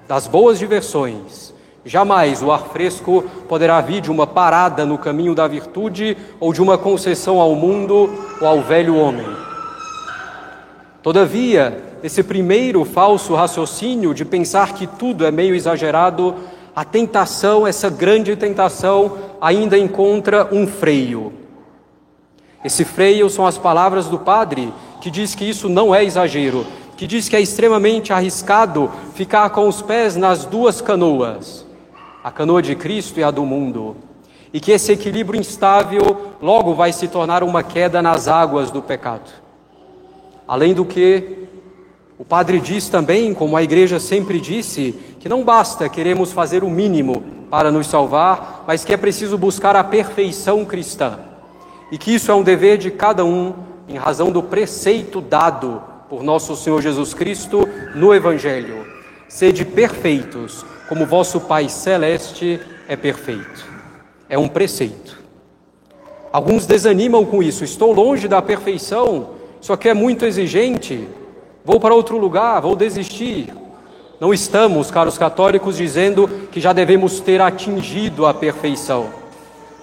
das 0.08 0.26
boas 0.26 0.58
diversões. 0.58 1.54
Jamais 1.86 2.42
o 2.42 2.52
ar 2.52 2.64
fresco 2.70 3.24
poderá 3.48 3.80
vir 3.80 4.02
de 4.02 4.10
uma 4.10 4.26
parada 4.26 4.88
no 4.88 4.98
caminho 4.98 5.36
da 5.36 5.48
virtude 5.48 6.18
ou 6.40 6.52
de 6.52 6.64
uma 6.64 6.80
concessão 6.80 7.40
ao 7.40 7.54
mundo 7.54 8.10
ou 8.42 8.48
ao 8.48 8.64
velho 8.64 8.96
homem. 8.96 9.28
Todavia, 11.04 11.80
esse 12.04 12.24
primeiro 12.24 12.86
falso 12.86 13.36
raciocínio 13.36 14.16
de 14.16 14.26
pensar 14.26 14.74
que 14.74 14.88
tudo 14.88 15.28
é 15.28 15.30
meio 15.30 15.54
exagerado, 15.54 16.34
a 16.76 16.86
tentação, 16.86 17.68
essa 17.68 17.90
grande 17.90 18.36
tentação, 18.36 19.18
ainda 19.42 19.78
encontra 19.78 20.48
um 20.52 20.66
freio. 20.66 21.34
Esse 22.64 22.86
freio 22.86 23.30
são 23.30 23.46
as 23.46 23.58
palavras 23.58 24.08
do 24.08 24.20
padre, 24.20 24.74
que 25.02 25.10
diz 25.10 25.36
que 25.36 25.44
isso 25.44 25.68
não 25.68 25.94
é 25.94 26.04
exagero, 26.04 26.66
que 26.96 27.08
diz 27.08 27.28
que 27.28 27.36
é 27.36 27.42
extremamente 27.42 28.14
arriscado 28.14 28.92
ficar 29.16 29.50
com 29.50 29.68
os 29.68 29.82
pés 29.82 30.16
nas 30.16 30.46
duas 30.46 30.80
canoas, 30.80 31.66
a 32.24 32.30
canoa 32.32 32.62
de 32.62 32.76
Cristo 32.76 33.20
e 33.20 33.24
a 33.24 33.32
do 33.32 33.44
mundo, 33.44 33.98
e 34.54 34.60
que 34.60 34.72
esse 34.72 34.92
equilíbrio 34.92 35.40
instável 35.40 36.34
logo 36.42 36.76
vai 36.76 36.94
se 36.94 37.08
tornar 37.08 37.42
uma 37.42 37.64
queda 37.64 38.02
nas 38.02 38.28
águas 38.28 38.70
do 38.70 38.82
pecado. 38.82 39.32
Além 40.48 40.74
do 40.74 40.86
que, 40.86 41.41
o 42.22 42.24
padre 42.24 42.60
diz 42.60 42.88
também, 42.88 43.34
como 43.34 43.58
a 43.58 43.64
igreja 43.64 44.00
sempre 44.00 44.40
disse, 44.40 44.94
que 45.20 45.28
não 45.28 45.44
basta 45.44 45.90
queremos 45.90 46.32
fazer 46.32 46.64
o 46.64 46.70
mínimo 46.70 47.24
para 47.50 47.72
nos 47.72 47.88
salvar, 47.88 48.64
mas 48.68 48.86
que 48.86 48.94
é 48.94 48.98
preciso 48.98 49.40
buscar 49.40 49.76
a 49.76 49.84
perfeição 49.84 50.64
cristã. 50.64 51.18
E 51.92 51.98
que 51.98 52.14
isso 52.14 52.30
é 52.30 52.36
um 52.36 52.44
dever 52.44 52.78
de 52.78 52.92
cada 52.92 53.26
um 53.26 53.56
em 53.90 53.98
razão 53.98 54.32
do 54.32 54.44
preceito 54.44 55.20
dado 55.20 55.82
por 56.08 56.22
nosso 56.22 56.56
Senhor 56.56 56.80
Jesus 56.80 57.16
Cristo 57.16 57.68
no 57.96 58.14
Evangelho. 58.14 58.86
Sede 59.28 59.66
perfeitos, 59.66 60.64
como 60.88 61.08
vosso 61.08 61.42
Pai 61.42 61.70
Celeste 61.70 62.62
é 62.88 62.96
perfeito. 62.96 63.66
É 64.30 64.38
um 64.38 64.48
preceito. 64.48 65.20
Alguns 66.32 66.68
desanimam 66.68 67.26
com 67.26 67.42
isso. 67.42 67.64
Estou 67.64 67.92
longe 67.92 68.28
da 68.28 68.44
perfeição, 68.44 69.32
isso 69.60 69.74
aqui 69.74 69.90
é 69.90 69.94
muito 69.96 70.24
exigente. 70.24 71.08
Vou 71.64 71.80
para 71.80 71.94
outro 71.94 72.18
lugar, 72.18 72.60
vou 72.62 72.76
desistir. 72.76 73.54
Não 74.20 74.34
estamos, 74.34 74.90
caros 74.90 75.18
católicos, 75.18 75.78
dizendo 75.78 76.28
que 76.52 76.60
já 76.60 76.74
devemos 76.74 77.20
ter 77.20 77.42
atingido 77.42 78.26
a 78.26 78.34
perfeição, 78.34 79.10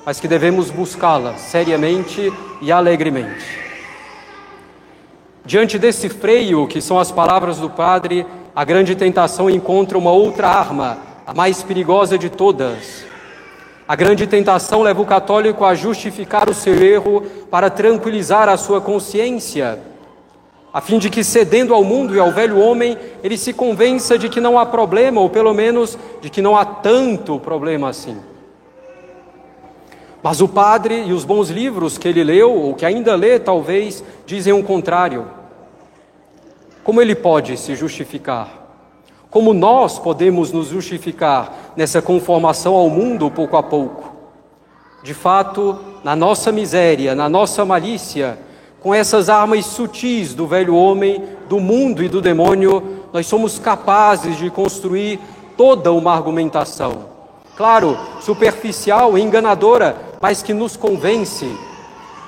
mas 0.04 0.18
que 0.18 0.28
devemos 0.28 0.70
buscá-la 0.70 1.37
seriamente 1.37 2.32
e 2.61 2.73
alegremente. 2.73 3.58
Diante 5.44 5.78
desse 5.78 6.08
freio, 6.08 6.66
que 6.66 6.80
são 6.80 6.99
as 6.99 7.11
palavras 7.11 7.58
do 7.58 7.70
Padre, 7.70 8.26
a 8.54 8.64
grande 8.64 8.94
tentação 8.94 9.49
encontra 9.49 9.97
uma 9.97 10.11
outra 10.11 10.49
arma, 10.49 10.99
a 11.26 11.32
mais 11.32 11.62
perigosa 11.62 12.18
de 12.18 12.28
todas. 12.28 13.04
A 13.87 13.97
grande 13.97 14.26
tentação 14.26 14.82
leva 14.82 15.00
o 15.00 15.06
católico 15.06 15.64
a 15.64 15.75
justificar 15.75 16.50
o 16.50 16.54
seu 16.54 16.75
erro 16.75 17.23
para 17.50 17.70
tranquilizar 17.70 18.49
a 18.49 18.56
sua 18.56 18.80
consciência, 18.80 19.78
a 20.78 20.80
fim 20.80 20.97
de 20.97 21.11
que, 21.11 21.25
cedendo 21.25 21.75
ao 21.75 21.82
mundo 21.82 22.14
e 22.14 22.20
ao 22.20 22.30
velho 22.30 22.56
homem, 22.61 22.97
ele 23.25 23.37
se 23.37 23.52
convença 23.52 24.16
de 24.16 24.28
que 24.28 24.40
não 24.40 24.56
há 24.56 24.64
problema, 24.64 25.20
ou 25.20 25.28
pelo 25.28 25.52
menos 25.52 25.99
de 26.20 26.30
que 26.30 26.40
não 26.40 26.56
há 26.56 26.64
tanto 26.64 27.37
problema 27.40 27.88
assim. 27.88 28.16
Mas 30.23 30.40
o 30.40 30.47
padre 30.47 31.02
e 31.02 31.12
os 31.12 31.25
bons 31.25 31.50
livros 31.50 31.99
que 31.99 32.06
ele 32.06 32.23
leu, 32.23 32.54
ou 32.54 32.75
que 32.75 32.87
ainda 32.87 33.16
lê, 33.16 33.40
talvez, 33.40 34.04
dizem 34.25 34.52
o 34.52 34.62
contrário. 34.62 35.26
Como 36.85 37.02
ele 37.02 37.16
pode 37.16 37.56
se 37.56 37.75
justificar? 37.75 38.49
Como 39.30 39.52
nós 39.52 39.99
podemos 39.99 40.52
nos 40.52 40.68
justificar 40.68 41.73
nessa 41.75 42.00
conformação 42.00 42.76
ao 42.76 42.88
mundo 42.88 43.28
pouco 43.32 43.56
a 43.56 43.64
pouco? 43.64 44.14
De 45.02 45.12
fato, 45.12 45.76
na 46.04 46.14
nossa 46.14 46.52
miséria, 46.52 47.16
na 47.16 47.28
nossa 47.28 47.64
malícia, 47.64 48.38
com 48.80 48.94
essas 48.94 49.28
armas 49.28 49.66
sutis 49.66 50.35
do 50.35 50.47
velho 50.47 50.75
homem, 50.75 51.23
do 51.49 51.58
mundo 51.58 52.02
e 52.02 52.08
do 52.08 52.20
demônio, 52.20 53.00
nós 53.12 53.26
somos 53.26 53.58
capazes 53.58 54.37
de 54.37 54.50
construir 54.50 55.18
toda 55.56 55.92
uma 55.92 56.14
argumentação. 56.14 57.06
Claro, 57.56 57.99
superficial 58.20 59.18
e 59.18 59.23
enganadora, 59.23 59.97
mas 60.20 60.42
que 60.42 60.54
nos 60.54 60.76
convence, 60.76 61.50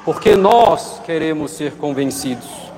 porque 0.04 0.34
nós 0.34 1.00
queremos 1.04 1.52
ser 1.52 1.76
convencidos 1.76 2.70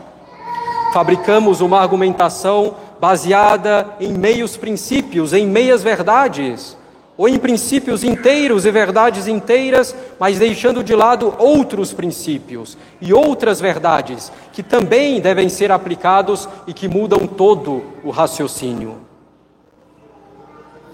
fabricamos 0.92 1.62
uma 1.62 1.80
argumentação 1.80 2.76
baseada 3.00 3.96
em 3.98 4.12
meios 4.12 4.56
princípios, 4.56 5.32
em 5.32 5.46
meias 5.46 5.82
verdades, 5.82 6.76
ou 7.22 7.28
em 7.28 7.38
princípios 7.38 8.02
inteiros 8.02 8.66
e 8.66 8.70
verdades 8.72 9.28
inteiras, 9.28 9.94
mas 10.18 10.40
deixando 10.40 10.82
de 10.82 10.92
lado 10.92 11.32
outros 11.38 11.92
princípios 11.92 12.76
e 13.00 13.14
outras 13.14 13.60
verdades 13.60 14.32
que 14.52 14.60
também 14.60 15.20
devem 15.20 15.48
ser 15.48 15.70
aplicados 15.70 16.48
e 16.66 16.72
que 16.72 16.88
mudam 16.88 17.24
todo 17.28 17.84
o 18.02 18.10
raciocínio. 18.10 18.96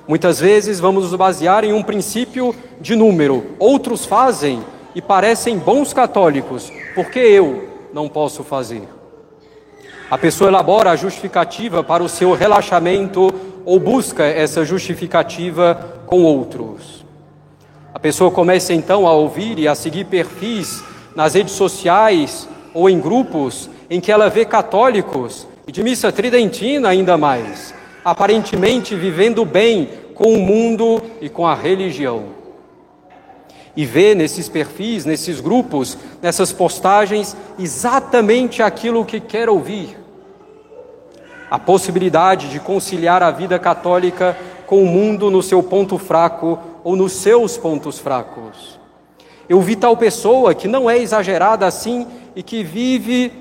Muitas 0.07 0.39
vezes 0.39 0.79
vamos 0.79 1.05
nos 1.05 1.15
basear 1.15 1.65
em 1.65 1.73
um 1.73 1.83
princípio 1.83 2.55
de 2.79 2.95
número, 2.95 3.57
outros 3.59 4.05
fazem 4.05 4.63
e 4.95 5.01
parecem 5.01 5.57
bons 5.57 5.95
católicos, 5.95 6.71
porque 6.95 7.21
eu 7.21 7.71
não 7.91 8.07
posso 8.07 8.45
fazer. 8.45 8.87
A 10.11 10.19
pessoa 10.19 10.49
elabora 10.49 10.91
a 10.91 10.97
justificativa 10.97 11.83
para 11.83 12.03
o 12.03 12.09
seu 12.09 12.35
relaxamento 12.35 13.33
ou 13.69 13.79
busca 13.79 14.25
essa 14.25 14.65
justificativa 14.65 16.01
com 16.07 16.23
outros. 16.23 17.05
A 17.93 17.99
pessoa 17.99 18.31
começa 18.31 18.73
então 18.73 19.07
a 19.07 19.13
ouvir 19.13 19.59
e 19.59 19.69
a 19.69 19.75
seguir 19.75 20.07
perfis 20.07 20.83
nas 21.15 21.35
redes 21.35 21.53
sociais 21.53 22.49
ou 22.73 22.89
em 22.89 22.99
grupos 22.99 23.69
em 23.91 24.01
que 24.01 24.11
ela 24.11 24.31
vê 24.31 24.47
católicos 24.47 25.47
e 25.67 25.73
de 25.73 25.83
missa 25.83 26.11
tridentina 26.11 26.89
ainda 26.89 27.19
mais, 27.19 27.75
aparentemente 28.03 28.95
vivendo 28.95 29.45
bem 29.45 29.91
com 30.15 30.33
o 30.33 30.41
mundo 30.41 31.03
e 31.21 31.29
com 31.29 31.47
a 31.47 31.55
religião. 31.55 32.25
E 33.77 33.85
vê 33.85 34.15
nesses 34.15 34.49
perfis, 34.49 35.05
nesses 35.05 35.43
grupos, 35.43 35.99
nessas 36.23 36.55
postagens, 36.55 37.37
exatamente 37.59 38.63
aquilo 38.63 39.05
que 39.05 39.21
quer 39.21 39.51
ouvir 39.51 39.98
a 41.51 41.59
possibilidade 41.59 42.51
de 42.51 42.61
conciliar 42.61 43.23
a 43.23 43.31
vida 43.31 43.59
católica 43.59 44.37
com 44.67 44.83
o 44.83 44.87
mundo 44.87 45.31
no 45.31 45.43
seu 45.43 45.63
ponto 45.63 45.97
fraco 45.97 46.59
ou 46.85 46.95
nos 46.95 47.13
seus 47.13 47.57
pontos 47.57 47.99
fracos. 47.99 48.79
Eu 49.49 49.61
vi 49.61 49.77
tal 49.77 49.97
pessoa 49.97 50.55
que 50.55 50.69
não 50.69 50.91
é 50.91 50.99
exagerada 50.99 51.67
assim 51.67 52.07
e 52.37 52.43
que 52.43 52.63
vive 52.63 53.33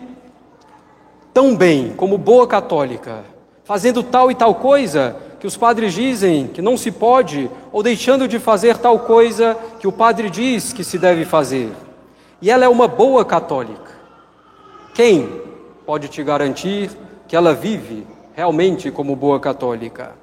tão 1.33 1.55
bem 1.55 1.93
como 1.97 2.17
boa 2.17 2.47
católica, 2.47 3.25
fazendo 3.63 4.01
tal 4.01 4.31
e 4.31 4.35
tal 4.35 4.55
coisa 4.55 5.17
que 5.39 5.45
os 5.45 5.57
padres 5.57 5.93
dizem 5.93 6.47
que 6.47 6.61
não 6.61 6.77
se 6.77 6.91
pode, 6.91 7.49
ou 7.71 7.83
deixando 7.83 8.27
de 8.27 8.39
fazer 8.39 8.77
tal 8.77 8.99
coisa 8.99 9.55
que 9.79 9.87
o 9.87 9.91
padre 9.91 10.29
diz 10.29 10.73
que 10.73 10.83
se 10.83 10.97
deve 10.97 11.25
fazer. 11.25 11.71
E 12.41 12.49
ela 12.49 12.65
é 12.65 12.69
uma 12.69 12.87
boa 12.87 13.23
católica. 13.23 13.91
Quem 14.93 15.41
pode 15.85 16.07
te 16.07 16.23
garantir 16.23 16.89
que 17.27 17.35
ela 17.35 17.53
vive 17.53 18.07
realmente 18.33 18.89
como 18.89 19.15
boa 19.15 19.39
católica? 19.39 20.15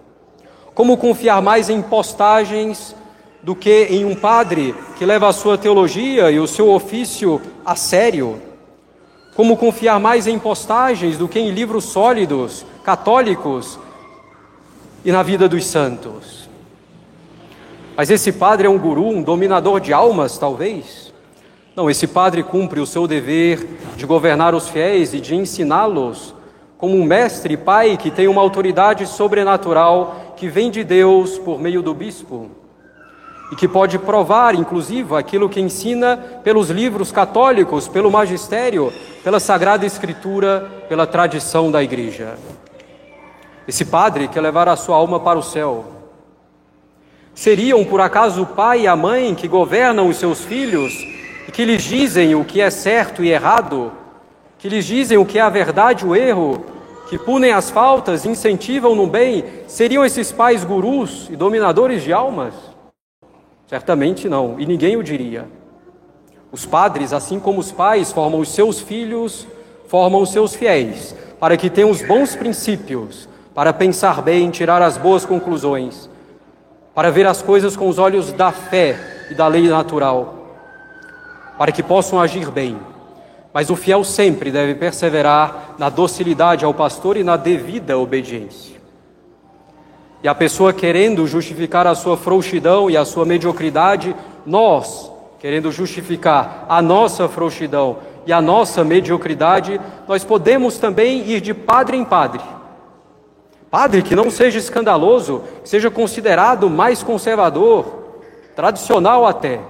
Como 0.74 0.96
confiar 0.96 1.42
mais 1.42 1.68
em 1.68 1.82
postagens 1.82 2.96
do 3.42 3.54
que 3.54 3.84
em 3.90 4.04
um 4.04 4.14
padre 4.14 4.74
que 4.96 5.04
leva 5.04 5.28
a 5.28 5.32
sua 5.32 5.58
teologia 5.58 6.30
e 6.30 6.40
o 6.40 6.46
seu 6.46 6.70
ofício 6.70 7.40
a 7.64 7.76
sério? 7.76 8.40
Como 9.36 9.56
confiar 9.56 10.00
mais 10.00 10.26
em 10.26 10.38
postagens 10.38 11.18
do 11.18 11.28
que 11.28 11.38
em 11.38 11.50
livros 11.50 11.84
sólidos, 11.84 12.64
católicos 12.82 13.78
e 15.04 15.12
na 15.12 15.22
vida 15.22 15.48
dos 15.48 15.66
santos? 15.66 16.48
Mas 17.96 18.10
esse 18.10 18.32
padre 18.32 18.66
é 18.66 18.70
um 18.70 18.78
guru, 18.78 19.08
um 19.08 19.22
dominador 19.22 19.78
de 19.78 19.92
almas, 19.92 20.38
talvez? 20.38 21.12
Não, 21.76 21.90
esse 21.90 22.06
padre 22.06 22.42
cumpre 22.42 22.80
o 22.80 22.86
seu 22.86 23.06
dever 23.06 23.66
de 23.96 24.06
governar 24.06 24.54
os 24.54 24.68
fiéis 24.68 25.12
e 25.12 25.20
de 25.20 25.34
ensiná-los 25.34 26.34
como 26.84 26.98
um 26.98 27.04
mestre 27.04 27.54
e 27.54 27.56
pai 27.56 27.96
que 27.96 28.10
tem 28.10 28.28
uma 28.28 28.42
autoridade 28.42 29.06
sobrenatural 29.06 30.34
que 30.36 30.48
vem 30.48 30.70
de 30.70 30.84
Deus 30.84 31.38
por 31.38 31.58
meio 31.58 31.80
do 31.80 31.94
bispo 31.94 32.50
e 33.50 33.56
que 33.56 33.66
pode 33.66 33.98
provar, 33.98 34.54
inclusive, 34.54 35.16
aquilo 35.16 35.48
que 35.48 35.62
ensina 35.62 36.18
pelos 36.44 36.68
livros 36.68 37.10
católicos, 37.10 37.88
pelo 37.88 38.10
magistério, 38.10 38.92
pela 39.22 39.40
Sagrada 39.40 39.86
Escritura, 39.86 40.70
pela 40.86 41.06
tradição 41.06 41.70
da 41.70 41.82
Igreja. 41.82 42.34
Esse 43.66 43.86
padre 43.86 44.28
quer 44.28 44.42
levar 44.42 44.68
a 44.68 44.76
sua 44.76 44.96
alma 44.96 45.18
para 45.18 45.38
o 45.38 45.42
céu. 45.42 45.86
Seriam, 47.34 47.82
por 47.82 48.02
acaso, 48.02 48.42
o 48.42 48.46
pai 48.46 48.82
e 48.82 48.86
a 48.86 48.94
mãe 48.94 49.34
que 49.34 49.48
governam 49.48 50.06
os 50.06 50.18
seus 50.18 50.44
filhos 50.44 50.92
e 51.48 51.50
que 51.50 51.64
lhes 51.64 51.82
dizem 51.82 52.34
o 52.34 52.44
que 52.44 52.60
é 52.60 52.68
certo 52.68 53.24
e 53.24 53.30
errado, 53.30 53.90
que 54.58 54.68
lhes 54.68 54.84
dizem 54.84 55.16
o 55.18 55.26
que 55.26 55.38
é 55.38 55.42
a 55.42 55.50
verdade 55.50 56.04
e 56.04 56.08
o 56.08 56.16
erro, 56.16 56.73
que 57.08 57.18
punem 57.18 57.52
as 57.52 57.70
faltas, 57.70 58.24
incentivam 58.24 58.94
no 58.94 59.06
bem, 59.06 59.44
seriam 59.66 60.04
esses 60.04 60.32
pais 60.32 60.64
gurus 60.64 61.28
e 61.30 61.36
dominadores 61.36 62.02
de 62.02 62.12
almas? 62.12 62.54
Certamente 63.66 64.28
não, 64.28 64.58
e 64.58 64.66
ninguém 64.66 64.96
o 64.96 65.02
diria. 65.02 65.46
Os 66.50 66.64
padres, 66.64 67.12
assim 67.12 67.38
como 67.38 67.60
os 67.60 67.72
pais, 67.72 68.12
formam 68.12 68.40
os 68.40 68.48
seus 68.48 68.80
filhos, 68.80 69.46
formam 69.86 70.22
os 70.22 70.30
seus 70.30 70.54
fiéis, 70.54 71.14
para 71.38 71.56
que 71.56 71.68
tenham 71.68 71.90
os 71.90 72.00
bons 72.00 72.34
princípios, 72.34 73.28
para 73.54 73.72
pensar 73.72 74.22
bem, 74.22 74.50
tirar 74.50 74.80
as 74.80 74.96
boas 74.96 75.26
conclusões, 75.26 76.08
para 76.94 77.10
ver 77.10 77.26
as 77.26 77.42
coisas 77.42 77.76
com 77.76 77.88
os 77.88 77.98
olhos 77.98 78.32
da 78.32 78.50
fé 78.50 79.26
e 79.30 79.34
da 79.34 79.46
lei 79.46 79.68
natural, 79.68 80.34
para 81.58 81.72
que 81.72 81.82
possam 81.82 82.20
agir 82.20 82.50
bem 82.50 82.78
Mas 83.54 83.70
o 83.70 83.76
fiel 83.76 84.02
sempre 84.02 84.50
deve 84.50 84.74
perseverar 84.74 85.76
na 85.78 85.88
docilidade 85.88 86.64
ao 86.64 86.74
pastor 86.74 87.16
e 87.16 87.22
na 87.22 87.36
devida 87.36 87.96
obediência. 87.96 88.74
E 90.24 90.26
a 90.26 90.34
pessoa 90.34 90.72
querendo 90.72 91.24
justificar 91.28 91.86
a 91.86 91.94
sua 91.94 92.16
frouxidão 92.16 92.90
e 92.90 92.96
a 92.96 93.04
sua 93.04 93.24
mediocridade, 93.24 94.16
nós, 94.44 95.08
querendo 95.38 95.70
justificar 95.70 96.66
a 96.68 96.82
nossa 96.82 97.28
frouxidão 97.28 97.98
e 98.26 98.32
a 98.32 98.42
nossa 98.42 98.82
mediocridade, 98.82 99.80
nós 100.08 100.24
podemos 100.24 100.76
também 100.76 101.24
ir 101.24 101.40
de 101.40 101.54
padre 101.54 101.96
em 101.96 102.04
padre. 102.04 102.42
Padre 103.70 104.02
que 104.02 104.16
não 104.16 104.32
seja 104.32 104.58
escandaloso, 104.58 105.44
que 105.62 105.68
seja 105.68 105.92
considerado 105.92 106.68
mais 106.68 107.04
conservador, 107.04 107.86
tradicional 108.56 109.24
até. 109.24 109.60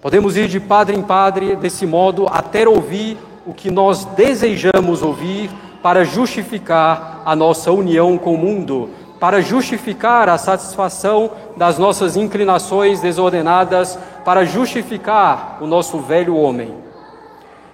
Podemos 0.00 0.36
ir 0.36 0.46
de 0.46 0.60
padre 0.60 0.96
em 0.96 1.02
padre 1.02 1.56
desse 1.56 1.84
modo 1.84 2.28
até 2.30 2.68
ouvir 2.68 3.18
o 3.44 3.52
que 3.52 3.68
nós 3.68 4.04
desejamos 4.04 5.02
ouvir 5.02 5.50
para 5.82 6.04
justificar 6.04 7.22
a 7.24 7.34
nossa 7.34 7.72
união 7.72 8.16
com 8.16 8.34
o 8.34 8.38
mundo, 8.38 8.90
para 9.18 9.40
justificar 9.40 10.28
a 10.28 10.38
satisfação 10.38 11.32
das 11.56 11.78
nossas 11.78 12.16
inclinações 12.16 13.00
desordenadas, 13.00 13.98
para 14.24 14.44
justificar 14.44 15.58
o 15.60 15.66
nosso 15.66 15.98
velho 15.98 16.36
homem. 16.36 16.72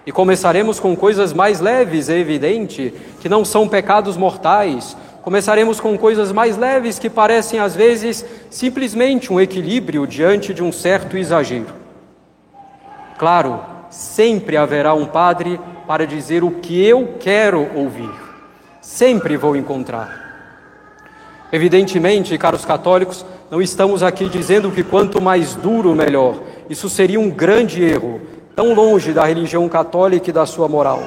E 0.06 0.12
começaremos 0.12 0.80
com 0.80 0.96
coisas 0.96 1.34
mais 1.34 1.60
leves, 1.60 2.08
é 2.08 2.18
evidente, 2.18 2.94
que 3.20 3.28
não 3.28 3.44
são 3.44 3.68
pecados 3.68 4.16
mortais. 4.16 4.96
Começaremos 5.22 5.78
com 5.78 5.98
coisas 5.98 6.32
mais 6.32 6.56
leves 6.56 6.98
que 6.98 7.10
parecem 7.10 7.60
às 7.60 7.76
vezes 7.76 8.24
simplesmente 8.48 9.30
um 9.30 9.38
equilíbrio 9.38 10.06
diante 10.06 10.54
de 10.54 10.62
um 10.62 10.72
certo 10.72 11.18
exagero. 11.18 11.83
Claro, 13.24 13.58
sempre 13.88 14.54
haverá 14.54 14.92
um 14.92 15.06
padre 15.06 15.58
para 15.86 16.06
dizer 16.06 16.44
o 16.44 16.50
que 16.50 16.84
eu 16.84 17.14
quero 17.18 17.66
ouvir. 17.74 18.10
Sempre 18.82 19.38
vou 19.38 19.56
encontrar. 19.56 20.60
Evidentemente, 21.50 22.36
caros 22.36 22.66
católicos, 22.66 23.24
não 23.50 23.62
estamos 23.62 24.02
aqui 24.02 24.28
dizendo 24.28 24.70
que 24.70 24.84
quanto 24.84 25.22
mais 25.22 25.54
duro, 25.54 25.94
melhor. 25.94 26.34
Isso 26.68 26.90
seria 26.90 27.18
um 27.18 27.30
grande 27.30 27.82
erro 27.82 28.20
tão 28.54 28.74
longe 28.74 29.10
da 29.14 29.24
religião 29.24 29.66
católica 29.70 30.28
e 30.28 30.30
da 30.30 30.44
sua 30.44 30.68
moral. 30.68 31.02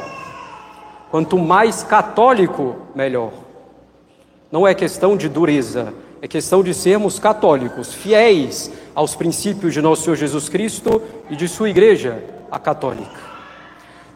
Quanto 1.12 1.38
mais 1.38 1.84
católico, 1.84 2.78
melhor. 2.96 3.32
Não 4.52 4.68
é 4.68 4.74
questão 4.74 5.16
de 5.16 5.30
dureza, 5.30 5.94
é 6.28 6.30
questão 6.30 6.62
de 6.62 6.74
sermos 6.74 7.20
católicos, 7.20 7.94
fiéis 7.94 8.70
aos 8.94 9.16
princípios 9.16 9.74
de 9.74 9.82
nosso 9.82 10.04
Senhor 10.04 10.18
Jesus 10.18 10.50
Cristo 10.50 11.02
e 11.30 11.38
de 11.38 11.48
sua 11.48 11.70
igreja, 11.70 12.22
a 12.52 12.60
católica. 12.60 13.18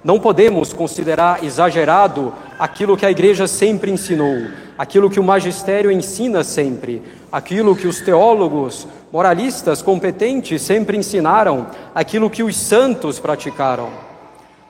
Não 0.03 0.19
podemos 0.19 0.73
considerar 0.73 1.41
exagerado 1.41 2.33
aquilo 2.59 2.97
que 2.97 3.05
a 3.05 3.11
igreja 3.11 3.47
sempre 3.47 3.89
ensinou, 3.91 4.49
aquilo 4.77 5.09
que 5.09 5.21
o 5.21 5.23
magistério 5.23 5.89
ensina 5.89 6.43
sempre, 6.43 7.01
aquilo 7.31 7.77
que 7.77 7.87
os 7.87 8.01
teólogos 8.01 8.85
moralistas 9.09 9.81
competentes 9.81 10.61
sempre 10.61 10.97
ensinaram, 10.97 11.67
aquilo 11.95 12.29
que 12.29 12.43
os 12.43 12.57
santos 12.57 13.19
praticaram. 13.19 13.89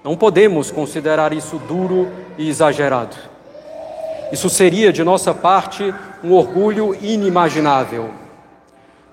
Não 0.03 0.15
podemos 0.15 0.69
considerar 0.69 1.33
isso 1.33 1.57
duro 1.67 2.07
e 2.37 2.47
exagerado. 2.47 3.30
Isso 4.31 4.49
seria, 4.49 4.93
de 4.93 5.03
nossa 5.03 5.33
parte, 5.33 5.93
um 6.23 6.31
orgulho 6.31 6.95
inimaginável. 7.01 8.11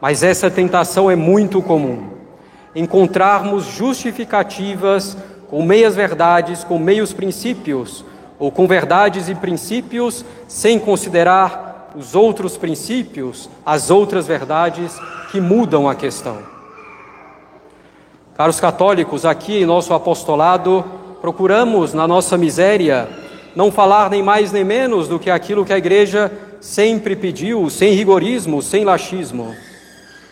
Mas 0.01 0.23
essa 0.23 0.51
tentação 0.51 1.11
é 1.11 1.17
muito 1.17 1.61
comum. 1.61 2.11
Encontrarmos 2.75 3.65
justificativas 3.65 5.17
com 5.49 5.63
meias 5.63 5.97
verdades, 5.97 6.63
com 6.63 6.79
meios 6.79 7.13
princípios, 7.13 8.05
ou 8.39 8.53
com 8.53 8.67
verdades 8.67 9.29
e 9.29 9.35
princípios 9.35 10.25
sem 10.47 10.79
considerar 10.79 11.91
os 11.97 12.15
outros 12.15 12.57
princípios, 12.57 13.51
as 13.67 13.91
outras 13.91 14.27
verdades 14.27 14.97
que 15.33 15.41
mudam 15.41 15.89
a 15.89 15.95
questão. 15.95 16.39
Caros 18.37 18.61
católicos, 18.61 19.25
aqui 19.25 19.63
em 19.63 19.67
nosso 19.67 19.93
apostolado, 19.93 20.85
procuramos, 21.21 21.93
na 21.93 22.07
nossa 22.07 22.39
miséria, 22.39 23.09
não 23.55 23.73
falar 23.73 24.11
nem 24.11 24.23
mais 24.23 24.53
nem 24.53 24.65
menos 24.65 25.09
do 25.09 25.19
que 25.19 25.31
aquilo 25.31 25.65
que 25.65 25.73
a 25.73 25.79
igreja 25.79 26.31
sempre 26.61 27.17
pediu, 27.17 27.69
sem 27.71 27.93
rigorismo, 27.93 28.63
sem 28.63 28.85
laxismo. 28.85 29.55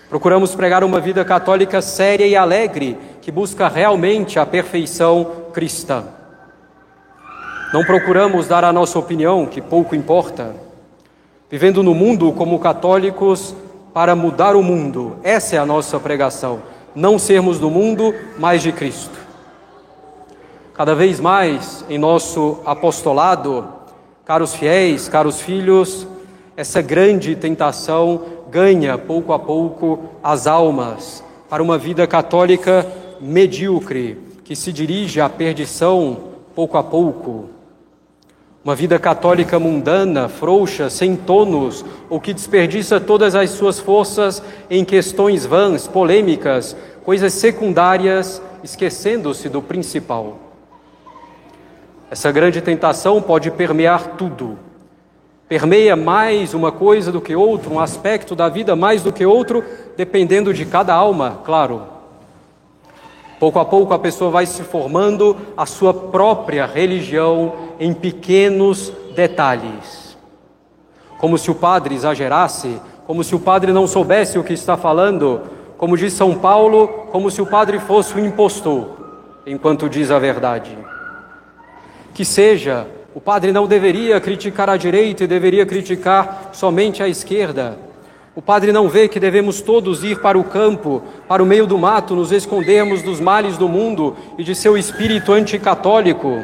Procuramos 0.08 0.54
pregar 0.54 0.84
uma 0.84 1.00
vida 1.00 1.24
católica 1.24 1.82
séria 1.82 2.26
e 2.26 2.36
alegre, 2.36 2.96
que 3.20 3.32
busca 3.32 3.68
realmente 3.68 4.38
a 4.38 4.46
perfeição 4.46 5.48
cristã. 5.52 6.04
Não 7.72 7.84
procuramos 7.84 8.46
dar 8.46 8.64
a 8.64 8.72
nossa 8.72 8.98
opinião, 8.98 9.46
que 9.46 9.60
pouco 9.60 9.94
importa 9.94 10.66
vivendo 11.50 11.82
no 11.82 11.94
mundo 11.94 12.32
como 12.32 12.58
católicos 12.58 13.54
para 13.94 14.16
mudar 14.16 14.56
o 14.56 14.62
mundo. 14.62 15.16
Essa 15.22 15.56
é 15.56 15.58
a 15.58 15.66
nossa 15.66 15.98
pregação. 15.98 16.62
Não 16.94 17.18
sermos 17.18 17.58
do 17.58 17.70
mundo, 17.70 18.14
mas 18.38 18.62
de 18.62 18.72
Cristo. 18.72 19.25
Cada 20.76 20.94
vez 20.94 21.18
mais 21.18 21.82
em 21.88 21.96
nosso 21.96 22.58
apostolado, 22.66 23.66
caros 24.26 24.54
fiéis, 24.54 25.08
caros 25.08 25.40
filhos, 25.40 26.06
essa 26.54 26.82
grande 26.82 27.34
tentação 27.34 28.20
ganha 28.50 28.98
pouco 28.98 29.32
a 29.32 29.38
pouco 29.38 29.98
as 30.22 30.46
almas 30.46 31.24
para 31.48 31.62
uma 31.62 31.78
vida 31.78 32.06
católica 32.06 32.86
medíocre, 33.18 34.18
que 34.44 34.54
se 34.54 34.70
dirige 34.70 35.18
à 35.18 35.30
perdição 35.30 36.18
pouco 36.54 36.76
a 36.76 36.82
pouco. 36.82 37.48
Uma 38.62 38.74
vida 38.74 38.98
católica 38.98 39.58
mundana, 39.58 40.28
frouxa, 40.28 40.90
sem 40.90 41.16
tônus, 41.16 41.86
ou 42.10 42.20
que 42.20 42.34
desperdiça 42.34 43.00
todas 43.00 43.34
as 43.34 43.48
suas 43.48 43.80
forças 43.80 44.42
em 44.68 44.84
questões 44.84 45.46
vãs, 45.46 45.86
polêmicas, 45.86 46.76
coisas 47.02 47.32
secundárias, 47.32 48.42
esquecendo-se 48.62 49.48
do 49.48 49.62
principal. 49.62 50.45
Essa 52.08 52.30
grande 52.30 52.60
tentação 52.60 53.20
pode 53.20 53.50
permear 53.50 54.16
tudo. 54.16 54.56
Permeia 55.48 55.96
mais 55.96 56.54
uma 56.54 56.70
coisa 56.70 57.10
do 57.10 57.20
que 57.20 57.34
outra, 57.34 57.72
um 57.72 57.80
aspecto 57.80 58.36
da 58.36 58.48
vida 58.48 58.76
mais 58.76 59.02
do 59.02 59.12
que 59.12 59.26
outro, 59.26 59.64
dependendo 59.96 60.54
de 60.54 60.64
cada 60.64 60.94
alma, 60.94 61.40
claro. 61.44 61.82
Pouco 63.40 63.58
a 63.58 63.64
pouco 63.64 63.92
a 63.92 63.98
pessoa 63.98 64.30
vai 64.30 64.46
se 64.46 64.62
formando 64.62 65.36
a 65.56 65.66
sua 65.66 65.92
própria 65.92 66.64
religião 66.64 67.52
em 67.78 67.92
pequenos 67.92 68.92
detalhes. 69.14 70.16
Como 71.18 71.36
se 71.36 71.50
o 71.50 71.54
padre 71.54 71.94
exagerasse, 71.94 72.80
como 73.06 73.22
se 73.22 73.34
o 73.34 73.40
padre 73.40 73.72
não 73.72 73.86
soubesse 73.86 74.38
o 74.38 74.44
que 74.44 74.52
está 74.52 74.76
falando, 74.76 75.42
como 75.76 75.96
diz 75.96 76.12
São 76.12 76.36
Paulo, 76.36 77.06
como 77.10 77.30
se 77.30 77.42
o 77.42 77.46
padre 77.46 77.78
fosse 77.80 78.14
um 78.14 78.24
impostor, 78.24 78.88
enquanto 79.44 79.88
diz 79.88 80.10
a 80.10 80.18
verdade. 80.18 80.76
Que 82.16 82.24
seja, 82.24 82.86
o 83.14 83.20
padre 83.20 83.52
não 83.52 83.66
deveria 83.66 84.18
criticar 84.18 84.70
a 84.70 84.78
direita 84.78 85.24
e 85.24 85.26
deveria 85.26 85.66
criticar 85.66 86.48
somente 86.50 87.02
a 87.02 87.08
esquerda. 87.08 87.78
O 88.34 88.40
padre 88.40 88.72
não 88.72 88.88
vê 88.88 89.06
que 89.06 89.20
devemos 89.20 89.60
todos 89.60 90.02
ir 90.02 90.22
para 90.22 90.38
o 90.38 90.44
campo, 90.44 91.02
para 91.28 91.42
o 91.42 91.46
meio 91.46 91.66
do 91.66 91.76
mato, 91.76 92.16
nos 92.16 92.32
escondermos 92.32 93.02
dos 93.02 93.20
males 93.20 93.58
do 93.58 93.68
mundo 93.68 94.16
e 94.38 94.42
de 94.42 94.54
seu 94.54 94.78
espírito 94.78 95.30
anticatólico. 95.30 96.42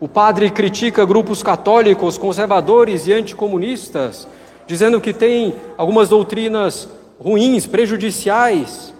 O 0.00 0.08
padre 0.08 0.48
critica 0.48 1.04
grupos 1.04 1.42
católicos, 1.42 2.16
conservadores 2.16 3.06
e 3.06 3.12
anticomunistas, 3.12 4.26
dizendo 4.66 4.98
que 4.98 5.12
tem 5.12 5.56
algumas 5.76 6.08
doutrinas 6.08 6.88
ruins, 7.20 7.66
prejudiciais. 7.66 8.94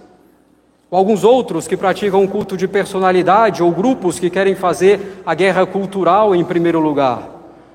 Alguns 0.91 1.23
outros 1.23 1.69
que 1.69 1.77
praticam 1.77 2.27
culto 2.27 2.57
de 2.57 2.67
personalidade, 2.67 3.63
ou 3.63 3.71
grupos 3.71 4.19
que 4.19 4.31
querem 4.31 4.55
fazer 4.55 5.23
a 5.25 5.35
guerra 5.35 5.67
cultural 5.67 6.35
em 6.35 6.43
primeiro 6.43 6.81
lugar. 6.81 7.29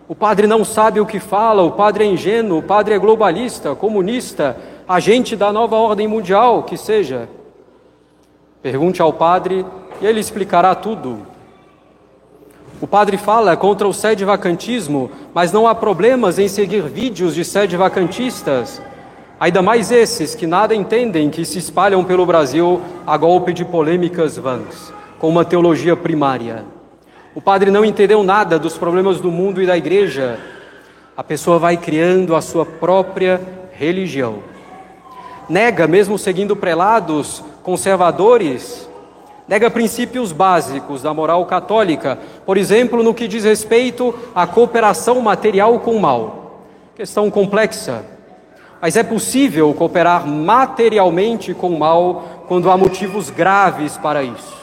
O 0.08 0.16
padre 0.16 0.48
não 0.48 0.66
sabe 0.66 1.00
o 1.00 1.06
que 1.06 1.20
fala, 1.20 1.62
o 1.62 1.72
padre 1.72 2.04
é 2.04 2.08
ingênuo, 2.08 2.58
o 2.58 2.64
padre 2.64 2.96
é 2.96 2.98
globalista, 2.98 3.76
comunista, 3.76 4.58
agente 4.88 5.36
da 5.36 5.52
nova 5.52 5.76
ordem 5.76 6.08
mundial, 6.08 6.64
que 6.64 6.76
seja. 6.76 7.30
Pergunte 8.62 9.02
ao 9.02 9.14
padre 9.14 9.66
e 10.02 10.06
ele 10.06 10.20
explicará 10.20 10.74
tudo. 10.74 11.20
O 12.82 12.88
padre 12.88 13.18
fala 13.18 13.56
contra 13.56 13.88
o 13.88 13.94
sede 13.94 14.26
vacantismo, 14.26 15.10
mas 15.34 15.52
não 15.52 15.68
há 15.68 15.76
problemas 15.76 16.40
em 16.40 16.48
seguir 16.48 16.82
vídeos 16.82 17.36
de 17.36 17.46
sede 17.46 17.78
vacantistas. 17.78 18.82
Ainda 19.44 19.62
mais 19.62 19.92
esses 19.92 20.34
que 20.34 20.48
nada 20.48 20.74
entendem, 20.74 21.30
que 21.30 21.44
se 21.44 21.60
espalham 21.60 22.02
pelo 22.02 22.26
Brasil 22.26 22.80
a 23.06 23.18
golpe 23.18 23.52
de 23.52 23.66
polêmicas 23.66 24.38
vãs, 24.38 24.94
com 25.20 25.28
uma 25.28 25.44
teologia 25.44 25.98
primária. 25.98 26.64
O 27.36 27.42
padre 27.42 27.70
não 27.70 27.84
entendeu 27.84 28.24
nada 28.24 28.58
dos 28.58 28.78
problemas 28.78 29.20
do 29.20 29.30
mundo 29.30 29.62
e 29.62 29.66
da 29.66 29.76
igreja. 29.76 30.40
A 31.18 31.22
pessoa 31.22 31.60
vai 31.60 31.76
criando 31.76 32.38
a 32.38 32.42
sua 32.42 32.66
própria 32.66 33.42
religião. 33.74 34.36
Nega, 35.50 35.88
mesmo 35.88 36.18
seguindo 36.18 36.56
prelados 36.56 37.44
conservadores, 37.64 38.90
nega 39.46 39.70
princípios 39.70 40.32
básicos 40.32 41.02
da 41.02 41.14
moral 41.14 41.46
católica, 41.48 42.18
por 42.46 42.56
exemplo, 42.56 43.04
no 43.04 43.14
que 43.14 43.28
diz 43.28 43.44
respeito 43.44 44.16
à 44.34 44.48
cooperação 44.48 45.20
material 45.20 45.82
com 45.82 45.98
o 45.98 46.02
mal. 46.02 46.62
Questão 46.96 47.30
complexa, 47.30 48.13
mas 48.84 48.98
é 48.98 49.02
possível 49.02 49.74
cooperar 49.74 50.28
materialmente 50.28 51.54
com 51.54 51.70
o 51.70 51.80
mal 51.80 52.44
quando 52.50 52.70
há 52.70 52.76
motivos 52.76 53.30
graves 53.30 53.98
para 53.98 54.24
isso. 54.24 54.58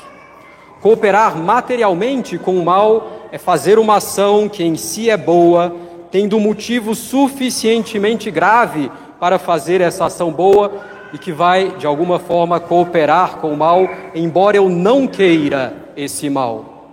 Cooperar 0.82 1.38
materialmente 1.38 2.36
com 2.36 2.58
o 2.58 2.62
mal 2.62 3.12
é 3.32 3.38
fazer 3.38 3.78
uma 3.78 3.96
ação 3.96 4.46
que 4.46 4.62
em 4.62 4.76
si 4.76 5.08
é 5.08 5.16
boa, 5.16 5.74
tendo 6.10 6.38
motivo 6.38 6.94
suficientemente 6.94 8.30
grave 8.30 8.92
para 9.18 9.38
fazer 9.38 9.80
essa 9.80 10.04
ação 10.04 10.30
boa 10.30 10.70
e 11.14 11.18
que 11.18 11.32
vai, 11.32 11.70
de 11.78 11.86
alguma 11.86 12.18
forma, 12.18 12.60
cooperar 12.60 13.38
com 13.38 13.54
o 13.54 13.56
mal, 13.56 13.88
embora 14.14 14.54
eu 14.54 14.68
não 14.68 15.06
queira 15.06 15.92
esse 15.96 16.28
mal. 16.28 16.90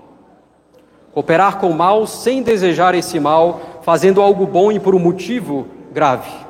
Cooperar 1.14 1.58
com 1.58 1.72
o 1.72 1.76
mal 1.76 2.08
sem 2.08 2.42
desejar 2.42 2.96
esse 2.96 3.20
mal, 3.20 3.82
fazendo 3.82 4.22
algo 4.22 4.48
bom 4.48 4.72
e 4.72 4.80
por 4.80 4.96
um 4.96 5.00
motivo 5.00 5.68
grave. 5.92 6.47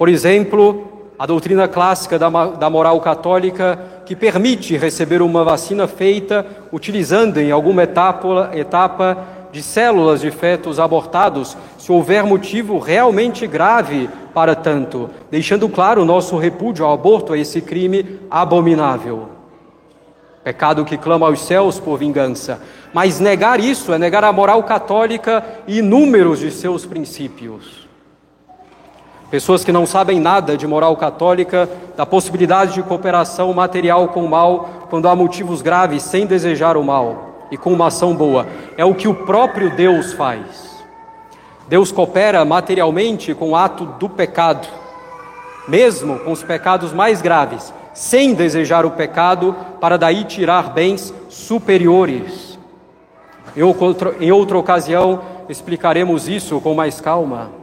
Por 0.00 0.08
exemplo, 0.08 1.12
a 1.18 1.26
doutrina 1.26 1.68
clássica 1.68 2.18
da, 2.18 2.30
da 2.30 2.70
moral 2.70 2.98
católica 3.02 3.78
que 4.06 4.16
permite 4.16 4.74
receber 4.74 5.20
uma 5.20 5.44
vacina 5.44 5.86
feita 5.86 6.46
utilizando 6.72 7.36
em 7.36 7.50
alguma 7.50 7.82
etapa, 7.82 8.48
etapa 8.54 9.18
de 9.52 9.62
células 9.62 10.22
de 10.22 10.30
fetos 10.30 10.80
abortados, 10.80 11.54
se 11.76 11.92
houver 11.92 12.24
motivo 12.24 12.78
realmente 12.78 13.46
grave 13.46 14.08
para 14.32 14.54
tanto, 14.54 15.10
deixando 15.30 15.68
claro 15.68 16.00
o 16.00 16.06
nosso 16.06 16.38
repúdio 16.38 16.86
ao 16.86 16.94
aborto, 16.94 17.34
a 17.34 17.38
esse 17.38 17.60
crime 17.60 18.20
abominável. 18.30 19.28
Pecado 20.42 20.82
que 20.82 20.96
clama 20.96 21.26
aos 21.26 21.42
céus 21.42 21.78
por 21.78 21.98
vingança. 21.98 22.62
Mas 22.94 23.20
negar 23.20 23.60
isso 23.60 23.92
é 23.92 23.98
negar 23.98 24.24
a 24.24 24.32
moral 24.32 24.62
católica 24.62 25.44
e 25.66 25.80
inúmeros 25.80 26.38
de 26.38 26.50
seus 26.50 26.86
princípios. 26.86 27.89
Pessoas 29.30 29.64
que 29.64 29.70
não 29.70 29.86
sabem 29.86 30.18
nada 30.18 30.56
de 30.56 30.66
moral 30.66 30.96
católica, 30.96 31.68
da 31.96 32.04
possibilidade 32.04 32.74
de 32.74 32.82
cooperação 32.82 33.52
material 33.52 34.08
com 34.08 34.24
o 34.24 34.28
mal, 34.28 34.86
quando 34.90 35.06
há 35.06 35.14
motivos 35.14 35.62
graves 35.62 36.02
sem 36.02 36.26
desejar 36.26 36.76
o 36.76 36.82
mal 36.82 37.46
e 37.48 37.56
com 37.56 37.72
uma 37.72 37.86
ação 37.86 38.14
boa. 38.14 38.46
É 38.76 38.84
o 38.84 38.94
que 38.94 39.06
o 39.06 39.14
próprio 39.14 39.70
Deus 39.70 40.12
faz. 40.14 40.82
Deus 41.68 41.92
coopera 41.92 42.44
materialmente 42.44 43.32
com 43.32 43.50
o 43.50 43.56
ato 43.56 43.86
do 43.86 44.08
pecado, 44.08 44.66
mesmo 45.68 46.18
com 46.18 46.32
os 46.32 46.42
pecados 46.42 46.92
mais 46.92 47.22
graves, 47.22 47.72
sem 47.94 48.34
desejar 48.34 48.84
o 48.84 48.90
pecado, 48.90 49.54
para 49.80 49.96
daí 49.96 50.24
tirar 50.24 50.72
bens 50.72 51.14
superiores. 51.28 52.58
Em 53.56 54.32
outra 54.32 54.58
ocasião, 54.58 55.20
explicaremos 55.48 56.26
isso 56.28 56.60
com 56.60 56.74
mais 56.74 57.00
calma. 57.00 57.59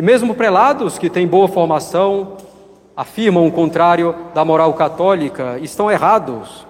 E 0.00 0.02
mesmo 0.02 0.34
prelados 0.34 0.96
que 0.96 1.10
têm 1.10 1.26
boa 1.26 1.46
formação 1.46 2.38
afirmam 2.96 3.46
o 3.46 3.52
contrário 3.52 4.14
da 4.34 4.42
moral 4.42 4.72
católica, 4.72 5.58
estão 5.60 5.90
errados. 5.90 6.66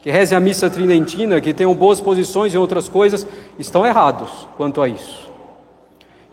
Que 0.00 0.10
rezem 0.10 0.36
a 0.36 0.40
missa 0.40 0.68
tridentina, 0.68 1.40
que 1.40 1.54
tenham 1.54 1.72
boas 1.76 2.00
posições 2.00 2.52
em 2.52 2.58
outras 2.58 2.88
coisas, 2.88 3.24
estão 3.56 3.86
errados 3.86 4.48
quanto 4.56 4.82
a 4.82 4.88
isso. 4.88 5.30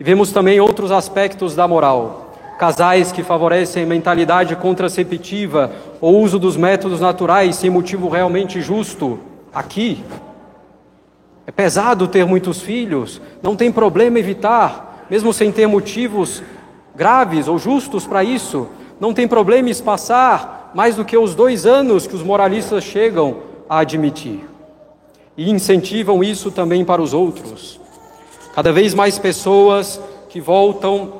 E 0.00 0.02
vemos 0.02 0.32
também 0.32 0.58
outros 0.58 0.90
aspectos 0.90 1.54
da 1.54 1.68
moral. 1.68 2.34
Casais 2.58 3.12
que 3.12 3.22
favorecem 3.22 3.86
mentalidade 3.86 4.56
contraceptiva 4.56 5.70
ou 6.00 6.20
uso 6.20 6.36
dos 6.36 6.56
métodos 6.56 7.00
naturais 7.00 7.54
sem 7.54 7.70
motivo 7.70 8.08
realmente 8.08 8.60
justo. 8.60 9.20
Aqui, 9.54 10.02
é 11.46 11.52
pesado 11.52 12.08
ter 12.08 12.26
muitos 12.26 12.60
filhos, 12.60 13.22
não 13.40 13.54
tem 13.54 13.70
problema 13.70 14.18
evitar, 14.18 14.93
mesmo 15.14 15.32
sem 15.32 15.52
ter 15.52 15.68
motivos 15.68 16.42
graves 16.92 17.46
ou 17.46 17.56
justos 17.56 18.04
para 18.04 18.24
isso, 18.24 18.66
não 18.98 19.14
tem 19.14 19.28
problema 19.28 19.70
espaçar 19.70 20.72
mais 20.74 20.96
do 20.96 21.04
que 21.04 21.16
os 21.16 21.36
dois 21.36 21.64
anos 21.66 22.04
que 22.04 22.16
os 22.16 22.22
moralistas 22.24 22.82
chegam 22.82 23.36
a 23.70 23.78
admitir. 23.78 24.40
E 25.36 25.48
incentivam 25.48 26.24
isso 26.24 26.50
também 26.50 26.84
para 26.84 27.00
os 27.00 27.14
outros. 27.14 27.78
Cada 28.56 28.72
vez 28.72 28.92
mais 28.92 29.16
pessoas 29.16 30.00
que 30.28 30.40
voltam, 30.40 31.12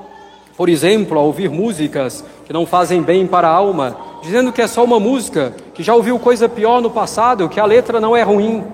por 0.57 0.68
exemplo, 0.68 1.16
a 1.16 1.22
ouvir 1.22 1.48
músicas 1.48 2.24
que 2.46 2.52
não 2.52 2.66
fazem 2.66 3.00
bem 3.00 3.28
para 3.28 3.46
a 3.46 3.52
alma, 3.52 3.96
dizendo 4.24 4.50
que 4.50 4.61
é 4.61 4.66
só 4.66 4.83
uma 4.83 4.98
música, 4.98 5.54
que 5.72 5.85
já 5.85 5.94
ouviu 5.94 6.18
coisa 6.18 6.48
pior 6.48 6.83
no 6.83 6.90
passado, 6.90 7.48
que 7.48 7.61
a 7.61 7.64
letra 7.64 8.00
não 8.00 8.16
é 8.16 8.24
ruim. 8.24 8.64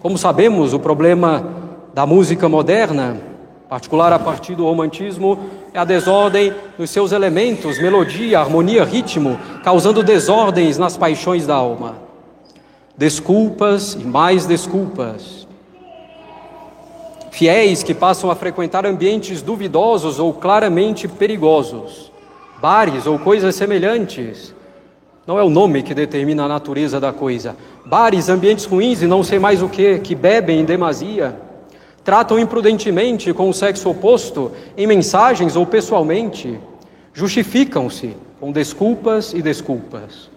Como 0.00 0.16
sabemos, 0.16 0.72
o 0.72 0.78
problema 0.78 1.44
da 1.92 2.06
música 2.06 2.48
moderna 2.48 3.30
particular 3.72 4.12
a 4.12 4.18
partir 4.18 4.54
do 4.54 4.66
romantismo, 4.66 5.48
é 5.72 5.78
a 5.78 5.84
desordem 5.86 6.52
nos 6.78 6.90
seus 6.90 7.10
elementos, 7.10 7.80
melodia, 7.80 8.38
harmonia, 8.38 8.84
ritmo, 8.84 9.38
causando 9.64 10.02
desordens 10.02 10.76
nas 10.76 10.94
paixões 10.94 11.46
da 11.46 11.54
alma. 11.54 11.96
Desculpas 12.98 13.94
e 13.94 14.04
mais 14.04 14.44
desculpas. 14.44 15.48
Fiéis 17.30 17.82
que 17.82 17.94
passam 17.94 18.30
a 18.30 18.34
frequentar 18.34 18.84
ambientes 18.84 19.40
duvidosos 19.40 20.18
ou 20.18 20.34
claramente 20.34 21.08
perigosos, 21.08 22.12
bares 22.60 23.06
ou 23.06 23.18
coisas 23.18 23.54
semelhantes. 23.54 24.54
Não 25.26 25.38
é 25.38 25.42
o 25.42 25.48
nome 25.48 25.82
que 25.82 25.94
determina 25.94 26.44
a 26.44 26.48
natureza 26.48 27.00
da 27.00 27.10
coisa. 27.10 27.56
Bares, 27.86 28.28
ambientes 28.28 28.66
ruins 28.66 29.00
e 29.00 29.06
não 29.06 29.22
sei 29.22 29.38
mais 29.38 29.62
o 29.62 29.68
que, 29.70 29.98
que 30.00 30.14
bebem 30.14 30.60
em 30.60 30.64
demasia 30.66 31.51
tratam 32.04 32.38
imprudentemente 32.38 33.32
com 33.32 33.48
o 33.48 33.54
sexo 33.54 33.88
oposto 33.90 34.52
em 34.76 34.86
mensagens 34.86 35.56
ou 35.56 35.64
pessoalmente, 35.64 36.58
justificam-se 37.14 38.16
com 38.40 38.50
desculpas 38.50 39.32
e 39.32 39.40
desculpas. 39.40 40.30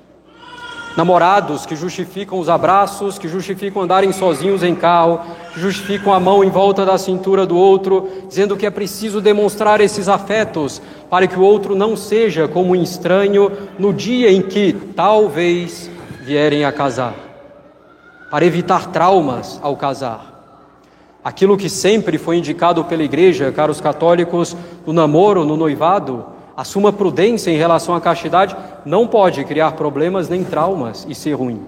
Namorados 0.95 1.65
que 1.65 1.75
justificam 1.75 2.39
os 2.39 2.47
abraços, 2.47 3.19
que 3.19 3.27
justificam 3.27 3.81
andarem 3.81 4.13
sozinhos 4.13 4.63
em 4.63 4.73
carro, 4.73 5.19
que 5.53 5.59
justificam 5.59 6.13
a 6.13 6.19
mão 6.19 6.41
em 6.41 6.49
volta 6.49 6.85
da 6.85 6.97
cintura 6.97 7.45
do 7.45 7.57
outro, 7.57 8.09
dizendo 8.29 8.55
que 8.55 8.65
é 8.65 8.69
preciso 8.69 9.19
demonstrar 9.19 9.81
esses 9.81 10.07
afetos 10.07 10.81
para 11.09 11.27
que 11.27 11.37
o 11.37 11.41
outro 11.41 11.75
não 11.75 11.97
seja 11.97 12.47
como 12.47 12.71
um 12.71 12.81
estranho 12.81 13.51
no 13.77 13.91
dia 13.91 14.31
em 14.31 14.41
que 14.41 14.71
talvez 14.95 15.89
vierem 16.21 16.63
a 16.63 16.71
casar, 16.71 17.13
para 18.31 18.45
evitar 18.45 18.87
traumas 18.91 19.59
ao 19.61 19.75
casar. 19.75 20.34
Aquilo 21.25 21.57
que 21.57 21.69
sempre 21.71 22.19
foi 22.19 22.37
indicado 22.37 22.85
pela 22.85 23.01
igreja, 23.01 23.51
caros 23.51 23.81
católicos, 23.81 24.55
no 24.85 24.93
namoro, 24.93 25.43
no 25.43 25.57
noivado, 25.57 26.23
assuma 26.55 26.93
prudência 26.93 27.49
em 27.49 27.57
relação 27.57 27.95
à 27.95 27.99
castidade, 27.99 28.55
não 28.85 29.07
pode 29.07 29.43
criar 29.43 29.71
problemas 29.71 30.29
nem 30.29 30.43
traumas 30.43 31.03
e 31.09 31.15
ser 31.15 31.33
ruim. 31.33 31.63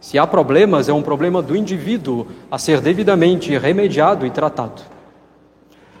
Se 0.00 0.16
há 0.16 0.24
problemas, 0.24 0.88
é 0.88 0.92
um 0.92 1.02
problema 1.02 1.42
do 1.42 1.56
indivíduo 1.56 2.28
a 2.48 2.56
ser 2.56 2.80
devidamente 2.80 3.58
remediado 3.58 4.24
e 4.24 4.30
tratado. 4.30 4.80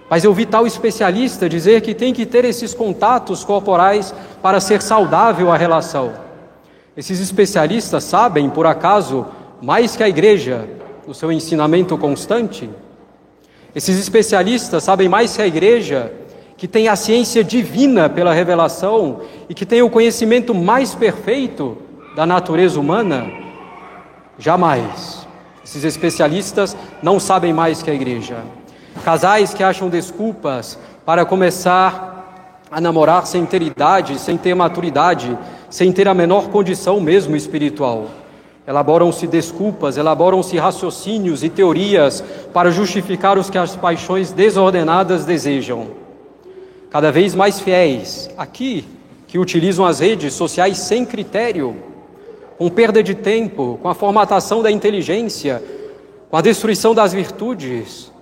Mas 0.08 0.22
eu 0.22 0.32
vi 0.32 0.46
tal 0.46 0.64
especialista 0.64 1.48
dizer 1.48 1.80
que 1.80 1.92
tem 1.92 2.14
que 2.14 2.24
ter 2.24 2.44
esses 2.44 2.74
contatos 2.74 3.42
corporais 3.42 4.14
para 4.40 4.60
ser 4.60 4.82
saudável 4.82 5.50
a 5.50 5.56
relação. 5.56 6.12
Esses 6.96 7.18
especialistas 7.18 8.04
sabem, 8.04 8.48
por 8.48 8.66
acaso, 8.66 9.26
mais 9.60 9.96
que 9.96 10.04
a 10.04 10.08
igreja, 10.08 10.77
o 11.08 11.14
seu 11.14 11.32
ensinamento 11.32 11.96
constante? 11.96 12.68
Esses 13.74 13.98
especialistas 13.98 14.84
sabem 14.84 15.08
mais 15.08 15.34
que 15.34 15.40
a 15.40 15.46
igreja, 15.46 16.12
que 16.54 16.68
tem 16.68 16.86
a 16.86 16.96
ciência 16.96 17.42
divina 17.42 18.10
pela 18.10 18.34
revelação 18.34 19.22
e 19.48 19.54
que 19.54 19.64
tem 19.64 19.80
o 19.80 19.88
conhecimento 19.88 20.54
mais 20.54 20.94
perfeito 20.94 21.78
da 22.14 22.26
natureza 22.26 22.78
humana? 22.78 23.26
Jamais. 24.38 25.26
Esses 25.64 25.82
especialistas 25.82 26.76
não 27.02 27.18
sabem 27.18 27.54
mais 27.54 27.82
que 27.82 27.90
a 27.90 27.94
igreja. 27.94 28.44
Casais 29.02 29.54
que 29.54 29.62
acham 29.62 29.88
desculpas 29.88 30.78
para 31.06 31.24
começar 31.24 32.60
a 32.70 32.82
namorar 32.82 33.26
sem 33.26 33.46
ter 33.46 33.62
idade, 33.62 34.18
sem 34.18 34.36
ter 34.36 34.54
maturidade, 34.54 35.38
sem 35.70 35.90
ter 35.90 36.06
a 36.06 36.12
menor 36.12 36.48
condição 36.48 37.00
mesmo 37.00 37.34
espiritual 37.34 38.08
elaboram-se 38.68 39.26
desculpas, 39.26 39.96
elaboram-se 39.96 40.58
raciocínios 40.58 41.42
e 41.42 41.48
teorias 41.48 42.22
para 42.52 42.70
justificar 42.70 43.38
os 43.38 43.48
que 43.48 43.56
as 43.56 43.74
paixões 43.74 44.30
desordenadas 44.30 45.24
desejam. 45.24 45.86
Cada 46.90 47.10
vez 47.10 47.34
mais 47.34 47.58
fiéis, 47.58 48.28
aqui, 48.36 48.84
que 49.26 49.38
utilizam 49.38 49.86
as 49.86 50.00
redes 50.00 50.34
sociais 50.34 50.76
sem 50.76 51.06
critério, 51.06 51.76
com 52.58 52.68
perda 52.68 53.02
de 53.02 53.14
tempo, 53.14 53.78
com 53.80 53.88
a 53.88 53.94
formatação 53.94 54.62
da 54.62 54.70
inteligência, 54.70 55.62
com 56.30 56.36
a 56.36 56.42
destruição 56.42 56.94
das 56.94 57.14
virtudes, 57.14 58.12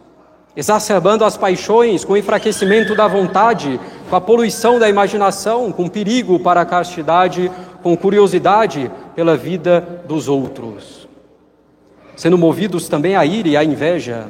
exacerbando 0.57 1.25
as 1.25 1.37
paixões, 1.37 2.05
com 2.05 2.13
o 2.13 2.17
enfraquecimento 2.17 2.95
da 2.95 3.09
vontade, 3.09 3.81
com 4.09 4.15
a 4.15 4.21
poluição 4.21 4.79
da 4.79 4.89
imaginação, 4.89 5.73
com 5.73 5.89
perigo 5.89 6.39
para 6.39 6.61
a 6.61 6.65
castidade, 6.65 7.51
com 7.83 7.97
curiosidade 7.97 8.89
pela 9.17 9.37
vida 9.37 10.05
dos 10.07 10.29
outros. 10.29 11.09
Sendo 12.15 12.37
movidos 12.37 12.87
também 12.87 13.17
à 13.17 13.25
ira 13.25 13.49
e 13.49 13.57
à 13.57 13.65
inveja, 13.65 14.29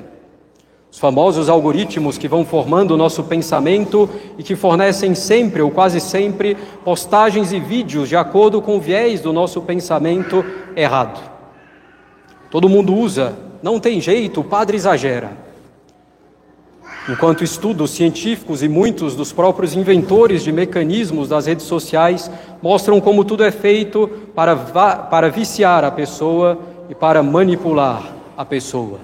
os 0.90 0.99
famosos 0.99 1.49
algoritmos 1.49 2.16
que 2.16 2.29
vão 2.29 2.44
formando 2.44 2.92
o 2.92 2.96
nosso 2.96 3.25
pensamento 3.25 4.09
e 4.38 4.44
que 4.44 4.55
fornecem 4.55 5.14
sempre 5.14 5.61
ou 5.61 5.72
quase 5.72 6.01
sempre 6.01 6.57
postagens 6.85 7.53
e 7.53 7.59
vídeos 7.59 8.09
de 8.09 8.16
acordo 8.16 8.62
com 8.62 8.77
o 8.77 8.81
viés 8.81 9.20
do 9.20 9.33
nosso 9.33 9.61
pensamento 9.61 10.44
errado. 10.77 11.20
Todo 12.49 12.68
mundo 12.68 12.94
usa, 12.94 13.37
não 13.62 13.81
tem 13.81 14.01
jeito, 14.01 14.40
o 14.40 14.44
padre 14.44 14.77
exagera. 14.77 15.45
Enquanto 17.08 17.44
estudos 17.44 17.92
científicos 17.92 18.64
e 18.64 18.68
muitos 18.68 19.14
dos 19.14 19.32
próprios 19.32 19.76
inventores 19.76 20.42
de 20.42 20.50
mecanismos 20.50 21.28
das 21.28 21.46
redes 21.46 21.64
sociais 21.64 22.28
mostram 22.60 23.00
como 23.00 23.24
tudo 23.24 23.44
é 23.44 23.52
feito 23.52 24.08
para, 24.34 24.56
para 24.56 25.30
viciar 25.30 25.84
a 25.84 25.90
pessoa 25.90 26.58
e 26.88 26.94
para 26.96 27.22
manipular 27.22 28.12
a 28.36 28.44
pessoa. 28.44 28.98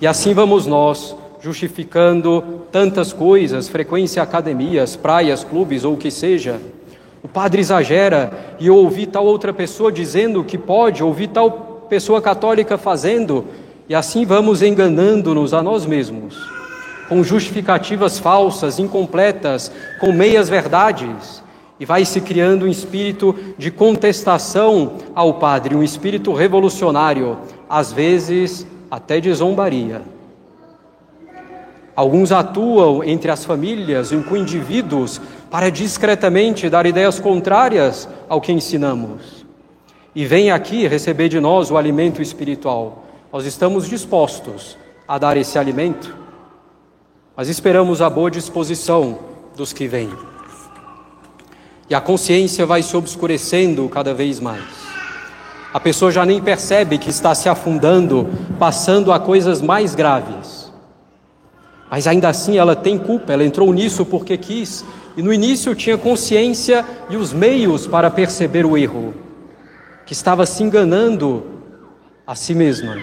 E 0.00 0.06
assim 0.06 0.32
vamos 0.32 0.66
nós, 0.66 1.14
justificando 1.40 2.62
tantas 2.72 3.12
coisas, 3.12 3.68
frequência 3.68 4.22
academias, 4.22 4.96
praias, 4.96 5.44
clubes 5.44 5.84
ou 5.84 5.92
o 5.92 5.98
que 5.98 6.10
seja. 6.10 6.58
O 7.22 7.28
padre 7.28 7.60
exagera 7.60 8.56
e 8.58 8.70
ouvi 8.70 9.06
tal 9.06 9.26
outra 9.26 9.52
pessoa 9.52 9.92
dizendo 9.92 10.42
que 10.42 10.56
pode, 10.56 11.02
ouvi 11.02 11.28
tal 11.28 11.50
pessoa 11.88 12.22
católica 12.22 12.78
fazendo, 12.78 13.44
e 13.88 13.94
assim 13.94 14.24
vamos 14.24 14.62
enganando-nos 14.62 15.54
a 15.54 15.62
nós 15.62 15.86
mesmos, 15.86 16.55
com 17.08 17.22
justificativas 17.22 18.18
falsas, 18.18 18.78
incompletas, 18.78 19.70
com 20.00 20.12
meias 20.12 20.48
verdades, 20.48 21.42
e 21.78 21.84
vai 21.84 22.04
se 22.04 22.20
criando 22.20 22.64
um 22.64 22.68
espírito 22.68 23.34
de 23.58 23.70
contestação 23.70 24.94
ao 25.14 25.34
padre, 25.34 25.74
um 25.74 25.82
espírito 25.82 26.32
revolucionário, 26.32 27.38
às 27.68 27.92
vezes 27.92 28.66
até 28.90 29.20
de 29.20 29.32
zombaria. 29.32 30.02
Alguns 31.94 32.30
atuam 32.30 33.02
entre 33.02 33.30
as 33.30 33.44
famílias 33.44 34.10
com 34.28 34.36
indivíduos 34.36 35.20
para 35.50 35.70
discretamente 35.70 36.68
dar 36.68 36.84
ideias 36.84 37.18
contrárias 37.18 38.08
ao 38.28 38.40
que 38.40 38.52
ensinamos. 38.52 39.46
E 40.14 40.24
vem 40.26 40.50
aqui 40.50 40.86
receber 40.86 41.28
de 41.28 41.40
nós 41.40 41.70
o 41.70 41.76
alimento 41.76 42.20
espiritual. 42.20 43.04
Nós 43.32 43.46
estamos 43.46 43.88
dispostos 43.88 44.76
a 45.06 45.18
dar 45.18 45.36
esse 45.36 45.58
alimento, 45.58 46.14
mas 47.36 47.48
esperamos 47.48 48.00
a 48.00 48.08
boa 48.08 48.30
disposição 48.30 49.18
dos 49.54 49.72
que 49.72 49.86
vêm. 49.86 50.10
E 51.88 51.94
a 51.94 52.00
consciência 52.00 52.64
vai 52.64 52.82
se 52.82 52.96
obscurecendo 52.96 53.88
cada 53.88 54.14
vez 54.14 54.40
mais. 54.40 54.64
A 55.72 55.78
pessoa 55.78 56.10
já 56.10 56.24
nem 56.24 56.40
percebe 56.40 56.96
que 56.96 57.10
está 57.10 57.34
se 57.34 57.48
afundando, 57.48 58.28
passando 58.58 59.12
a 59.12 59.20
coisas 59.20 59.60
mais 59.60 59.94
graves. 59.94 60.72
Mas 61.90 62.06
ainda 62.06 62.28
assim 62.30 62.56
ela 62.56 62.74
tem 62.74 62.98
culpa, 62.98 63.32
ela 63.32 63.44
entrou 63.44 63.70
nisso 63.72 64.06
porque 64.06 64.38
quis, 64.38 64.84
e 65.16 65.22
no 65.22 65.32
início 65.32 65.74
tinha 65.74 65.98
consciência 65.98 66.84
e 67.10 67.16
os 67.16 67.32
meios 67.32 67.86
para 67.86 68.10
perceber 68.10 68.64
o 68.64 68.76
erro, 68.76 69.14
que 70.06 70.14
estava 70.14 70.46
se 70.46 70.62
enganando 70.62 71.44
a 72.26 72.34
si 72.34 72.54
mesma. 72.54 72.96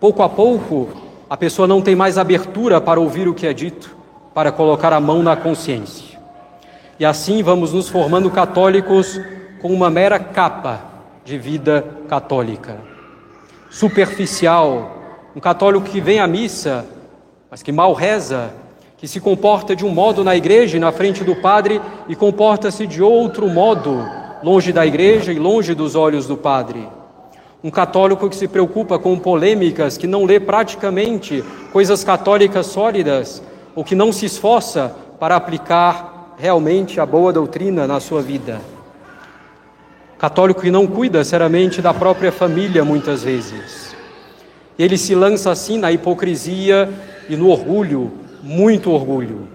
Pouco 0.00 0.22
a 0.22 0.28
pouco, 0.28 1.01
a 1.32 1.36
pessoa 1.38 1.66
não 1.66 1.80
tem 1.80 1.96
mais 1.96 2.18
abertura 2.18 2.78
para 2.78 3.00
ouvir 3.00 3.26
o 3.26 3.32
que 3.32 3.46
é 3.46 3.54
dito, 3.54 3.96
para 4.34 4.52
colocar 4.52 4.92
a 4.92 5.00
mão 5.00 5.22
na 5.22 5.34
consciência. 5.34 6.18
E 7.00 7.06
assim 7.06 7.42
vamos 7.42 7.72
nos 7.72 7.88
formando 7.88 8.30
católicos 8.30 9.18
com 9.62 9.72
uma 9.72 9.88
mera 9.88 10.18
capa 10.18 10.82
de 11.24 11.38
vida 11.38 11.86
católica. 12.06 12.76
Superficial, 13.70 14.94
um 15.34 15.40
católico 15.40 15.86
que 15.86 16.02
vem 16.02 16.20
à 16.20 16.26
missa, 16.26 16.84
mas 17.50 17.62
que 17.62 17.72
mal 17.72 17.94
reza, 17.94 18.52
que 18.98 19.08
se 19.08 19.18
comporta 19.18 19.74
de 19.74 19.86
um 19.86 19.88
modo 19.90 20.22
na 20.22 20.36
igreja 20.36 20.76
e 20.76 20.80
na 20.80 20.92
frente 20.92 21.24
do 21.24 21.36
padre 21.36 21.80
e 22.10 22.14
comporta-se 22.14 22.86
de 22.86 23.02
outro 23.02 23.48
modo 23.48 24.06
longe 24.42 24.70
da 24.70 24.84
igreja 24.84 25.32
e 25.32 25.38
longe 25.38 25.74
dos 25.74 25.94
olhos 25.94 26.26
do 26.26 26.36
padre. 26.36 26.86
Um 27.62 27.70
católico 27.70 28.28
que 28.28 28.36
se 28.36 28.48
preocupa 28.48 28.98
com 28.98 29.18
polêmicas, 29.18 29.96
que 29.96 30.06
não 30.06 30.24
lê 30.24 30.40
praticamente 30.40 31.44
coisas 31.72 32.02
católicas 32.02 32.66
sólidas, 32.66 33.42
ou 33.74 33.84
que 33.84 33.94
não 33.94 34.12
se 34.12 34.26
esforça 34.26 34.94
para 35.20 35.36
aplicar 35.36 36.34
realmente 36.36 37.00
a 37.00 37.06
boa 37.06 37.32
doutrina 37.32 37.86
na 37.86 38.00
sua 38.00 38.20
vida. 38.20 38.60
Católico 40.18 40.62
que 40.62 40.70
não 40.70 40.86
cuida 40.86 41.24
seriamente 41.24 41.80
da 41.80 41.94
própria 41.94 42.32
família, 42.32 42.84
muitas 42.84 43.22
vezes. 43.22 43.94
Ele 44.78 44.96
se 44.96 45.14
lança 45.14 45.50
assim 45.50 45.78
na 45.78 45.92
hipocrisia 45.92 46.88
e 47.28 47.36
no 47.36 47.48
orgulho, 47.48 48.10
muito 48.42 48.90
orgulho. 48.90 49.48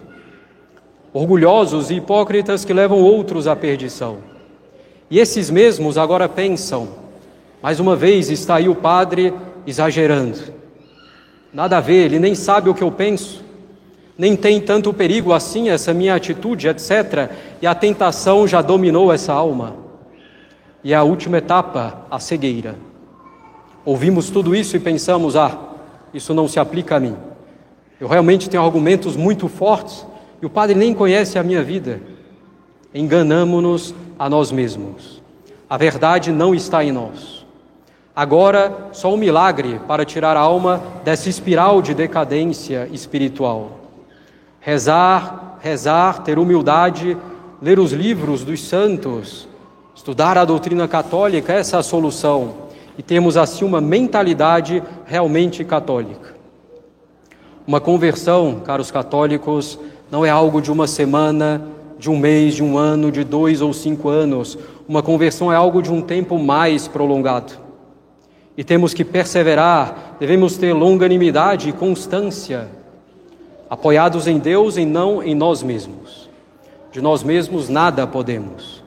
Orgulhosos 1.14 1.90
e 1.90 1.96
hipócritas 1.96 2.64
que 2.64 2.74
levam 2.74 3.02
outros 3.02 3.48
à 3.48 3.56
perdição. 3.56 4.18
E 5.10 5.20
esses 5.20 5.50
mesmos 5.50 5.98
agora 5.98 6.30
pensam, 6.30 6.88
mais 7.62 7.80
uma 7.80 7.96
vez 7.96 8.30
está 8.30 8.56
aí 8.56 8.70
o 8.70 8.76
padre 8.76 9.34
exagerando. 9.66 10.40
Nada 11.54 11.78
a 11.78 11.82
ver, 11.82 12.06
ele 12.06 12.20
nem 12.20 12.36
sabe 12.36 12.70
o 12.70 12.74
que 12.74 12.84
eu 12.84 12.92
penso, 12.92 13.44
nem 14.18 14.36
tem 14.36 14.60
tanto 14.62 14.94
perigo 14.94 15.34
assim 15.34 15.70
essa 15.70 15.94
minha 15.94 16.16
atitude, 16.16 16.68
etc. 16.68 17.32
E 17.62 17.68
a 17.68 17.76
tentação 17.76 18.48
já 18.48 18.62
dominou 18.62 19.14
essa 19.14 19.34
alma. 19.34 19.76
E 20.84 20.94
a 20.94 21.04
última 21.04 21.38
etapa, 21.38 22.06
a 22.10 22.20
cegueira. 22.20 22.76
Ouvimos 23.86 24.30
tudo 24.30 24.56
isso 24.56 24.76
e 24.76 24.80
pensamos: 24.80 25.36
ah, 25.36 25.58
isso 26.14 26.34
não 26.34 26.48
se 26.48 26.60
aplica 26.60 26.96
a 26.96 27.00
mim. 27.00 27.16
Eu 28.00 28.08
realmente 28.08 28.50
tenho 28.50 28.64
argumentos 28.64 29.16
muito 29.16 29.48
fortes 29.48 30.06
e 30.42 30.46
o 30.46 30.50
Padre 30.50 30.76
nem 30.76 30.94
conhece 30.94 31.38
a 31.40 31.44
minha 31.44 31.64
vida. 31.64 32.02
Enganamos-nos 32.94 33.94
a 34.18 34.30
nós 34.30 34.52
mesmos. 34.52 35.22
A 35.70 35.78
verdade 35.78 36.32
não 36.32 36.54
está 36.56 36.84
em 36.84 36.92
nós. 36.92 37.37
Agora, 38.18 38.90
só 38.94 39.14
um 39.14 39.18
milagre 39.18 39.80
para 39.88 40.04
tirar 40.04 40.36
a 40.36 40.40
alma 40.40 40.82
dessa 41.04 41.30
espiral 41.30 41.84
de 41.84 41.94
decadência 41.94 42.90
espiritual. 42.92 43.80
Rezar, 44.60 45.60
rezar, 45.62 46.24
ter 46.24 46.40
humildade, 46.40 47.16
ler 47.62 47.78
os 47.78 47.94
livros 47.94 48.44
dos 48.44 48.68
santos, 48.68 49.48
Estudar 49.98 50.38
a 50.38 50.46
doutrina 50.46 50.88
católica, 50.88 51.52
essa 51.52 51.76
é 51.76 51.80
a 51.80 51.84
solução. 51.84 52.54
E 52.98 53.04
temos 53.04 53.36
assim 53.36 53.66
uma 53.66 53.82
mentalidade 53.82 54.82
realmente 55.06 55.64
católica. 55.66 56.36
Uma 57.66 57.82
conversão, 57.82 58.62
caros 58.64 58.92
católicos, 58.92 59.78
não 60.10 60.24
é 60.24 60.30
algo 60.30 60.62
de 60.62 60.72
uma 60.72 60.88
semana, 60.88 61.62
de 62.00 62.12
um 62.12 62.18
mês, 62.18 62.54
de 62.54 62.64
um 62.64 62.78
ano, 62.78 63.12
de 63.12 63.24
dois 63.24 63.60
ou 63.60 63.74
cinco 63.74 64.08
anos. 64.08 64.58
Uma 64.88 65.02
conversão 65.02 65.52
é 65.52 65.56
algo 65.56 65.82
de 65.82 65.92
um 65.92 66.02
tempo 66.02 66.38
mais 66.38 66.88
prolongado. 66.88 67.67
E 68.58 68.64
temos 68.64 68.92
que 68.92 69.06
perseverar, 69.06 70.18
devemos 70.20 70.58
ter 70.58 70.74
longanimidade 70.74 71.70
e 71.70 71.74
constância, 71.74 72.68
apoiados 73.70 74.26
em 74.26 74.40
Deus 74.40 74.78
e 74.78 74.86
não 74.86 75.22
em 75.22 75.36
nós 75.36 75.62
mesmos. 75.62 76.28
De 76.92 77.00
nós 77.00 77.22
mesmos 77.22 77.70
nada 77.70 78.08
podemos. 78.08 78.84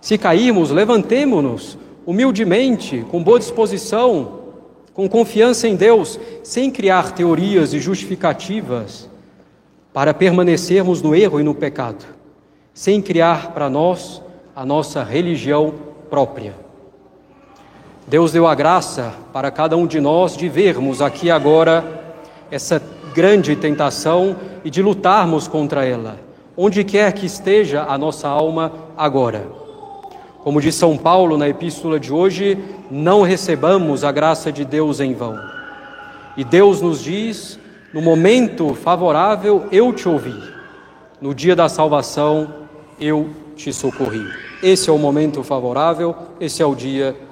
Se 0.00 0.16
cairmos, 0.16 0.70
levantemo-nos 0.70 1.76
humildemente, 2.06 3.04
com 3.10 3.22
boa 3.22 3.38
disposição, 3.38 4.38
com 4.94 5.08
confiança 5.08 5.68
em 5.68 5.76
Deus, 5.76 6.18
sem 6.42 6.70
criar 6.70 7.12
teorias 7.12 7.74
e 7.74 7.80
justificativas 7.80 9.08
para 9.92 10.14
permanecermos 10.14 11.02
no 11.02 11.14
erro 11.14 11.40
e 11.40 11.42
no 11.42 11.54
pecado, 11.54 12.04
sem 12.72 13.02
criar 13.02 13.52
para 13.52 13.68
nós 13.68 14.22
a 14.54 14.64
nossa 14.64 15.02
religião 15.02 15.74
própria. 16.08 16.67
Deus 18.08 18.32
deu 18.32 18.46
a 18.46 18.54
graça 18.54 19.12
para 19.34 19.50
cada 19.50 19.76
um 19.76 19.86
de 19.86 20.00
nós 20.00 20.34
de 20.34 20.48
vermos 20.48 21.02
aqui 21.02 21.30
agora 21.30 21.84
essa 22.50 22.80
grande 23.14 23.54
tentação 23.54 24.34
e 24.64 24.70
de 24.70 24.80
lutarmos 24.80 25.46
contra 25.46 25.84
ela, 25.84 26.18
onde 26.56 26.84
quer 26.84 27.12
que 27.12 27.26
esteja 27.26 27.82
a 27.82 27.98
nossa 27.98 28.26
alma 28.26 28.72
agora. 28.96 29.46
Como 30.42 30.58
diz 30.58 30.74
São 30.74 30.96
Paulo 30.96 31.36
na 31.36 31.50
epístola 31.50 32.00
de 32.00 32.10
hoje, 32.10 32.56
não 32.90 33.20
recebamos 33.20 34.02
a 34.02 34.10
graça 34.10 34.50
de 34.50 34.64
Deus 34.64 35.00
em 35.00 35.12
vão. 35.12 35.38
E 36.34 36.44
Deus 36.44 36.80
nos 36.80 37.04
diz: 37.04 37.58
no 37.92 38.00
momento 38.00 38.72
favorável 38.72 39.66
eu 39.70 39.92
te 39.92 40.08
ouvi, 40.08 40.34
no 41.20 41.34
dia 41.34 41.54
da 41.54 41.68
salvação 41.68 42.54
eu 42.98 43.28
te 43.54 43.70
socorri. 43.70 44.26
Esse 44.62 44.88
é 44.88 44.92
o 44.92 44.98
momento 44.98 45.42
favorável, 45.42 46.16
esse 46.40 46.62
é 46.62 46.66
o 46.66 46.74
dia 46.74 47.27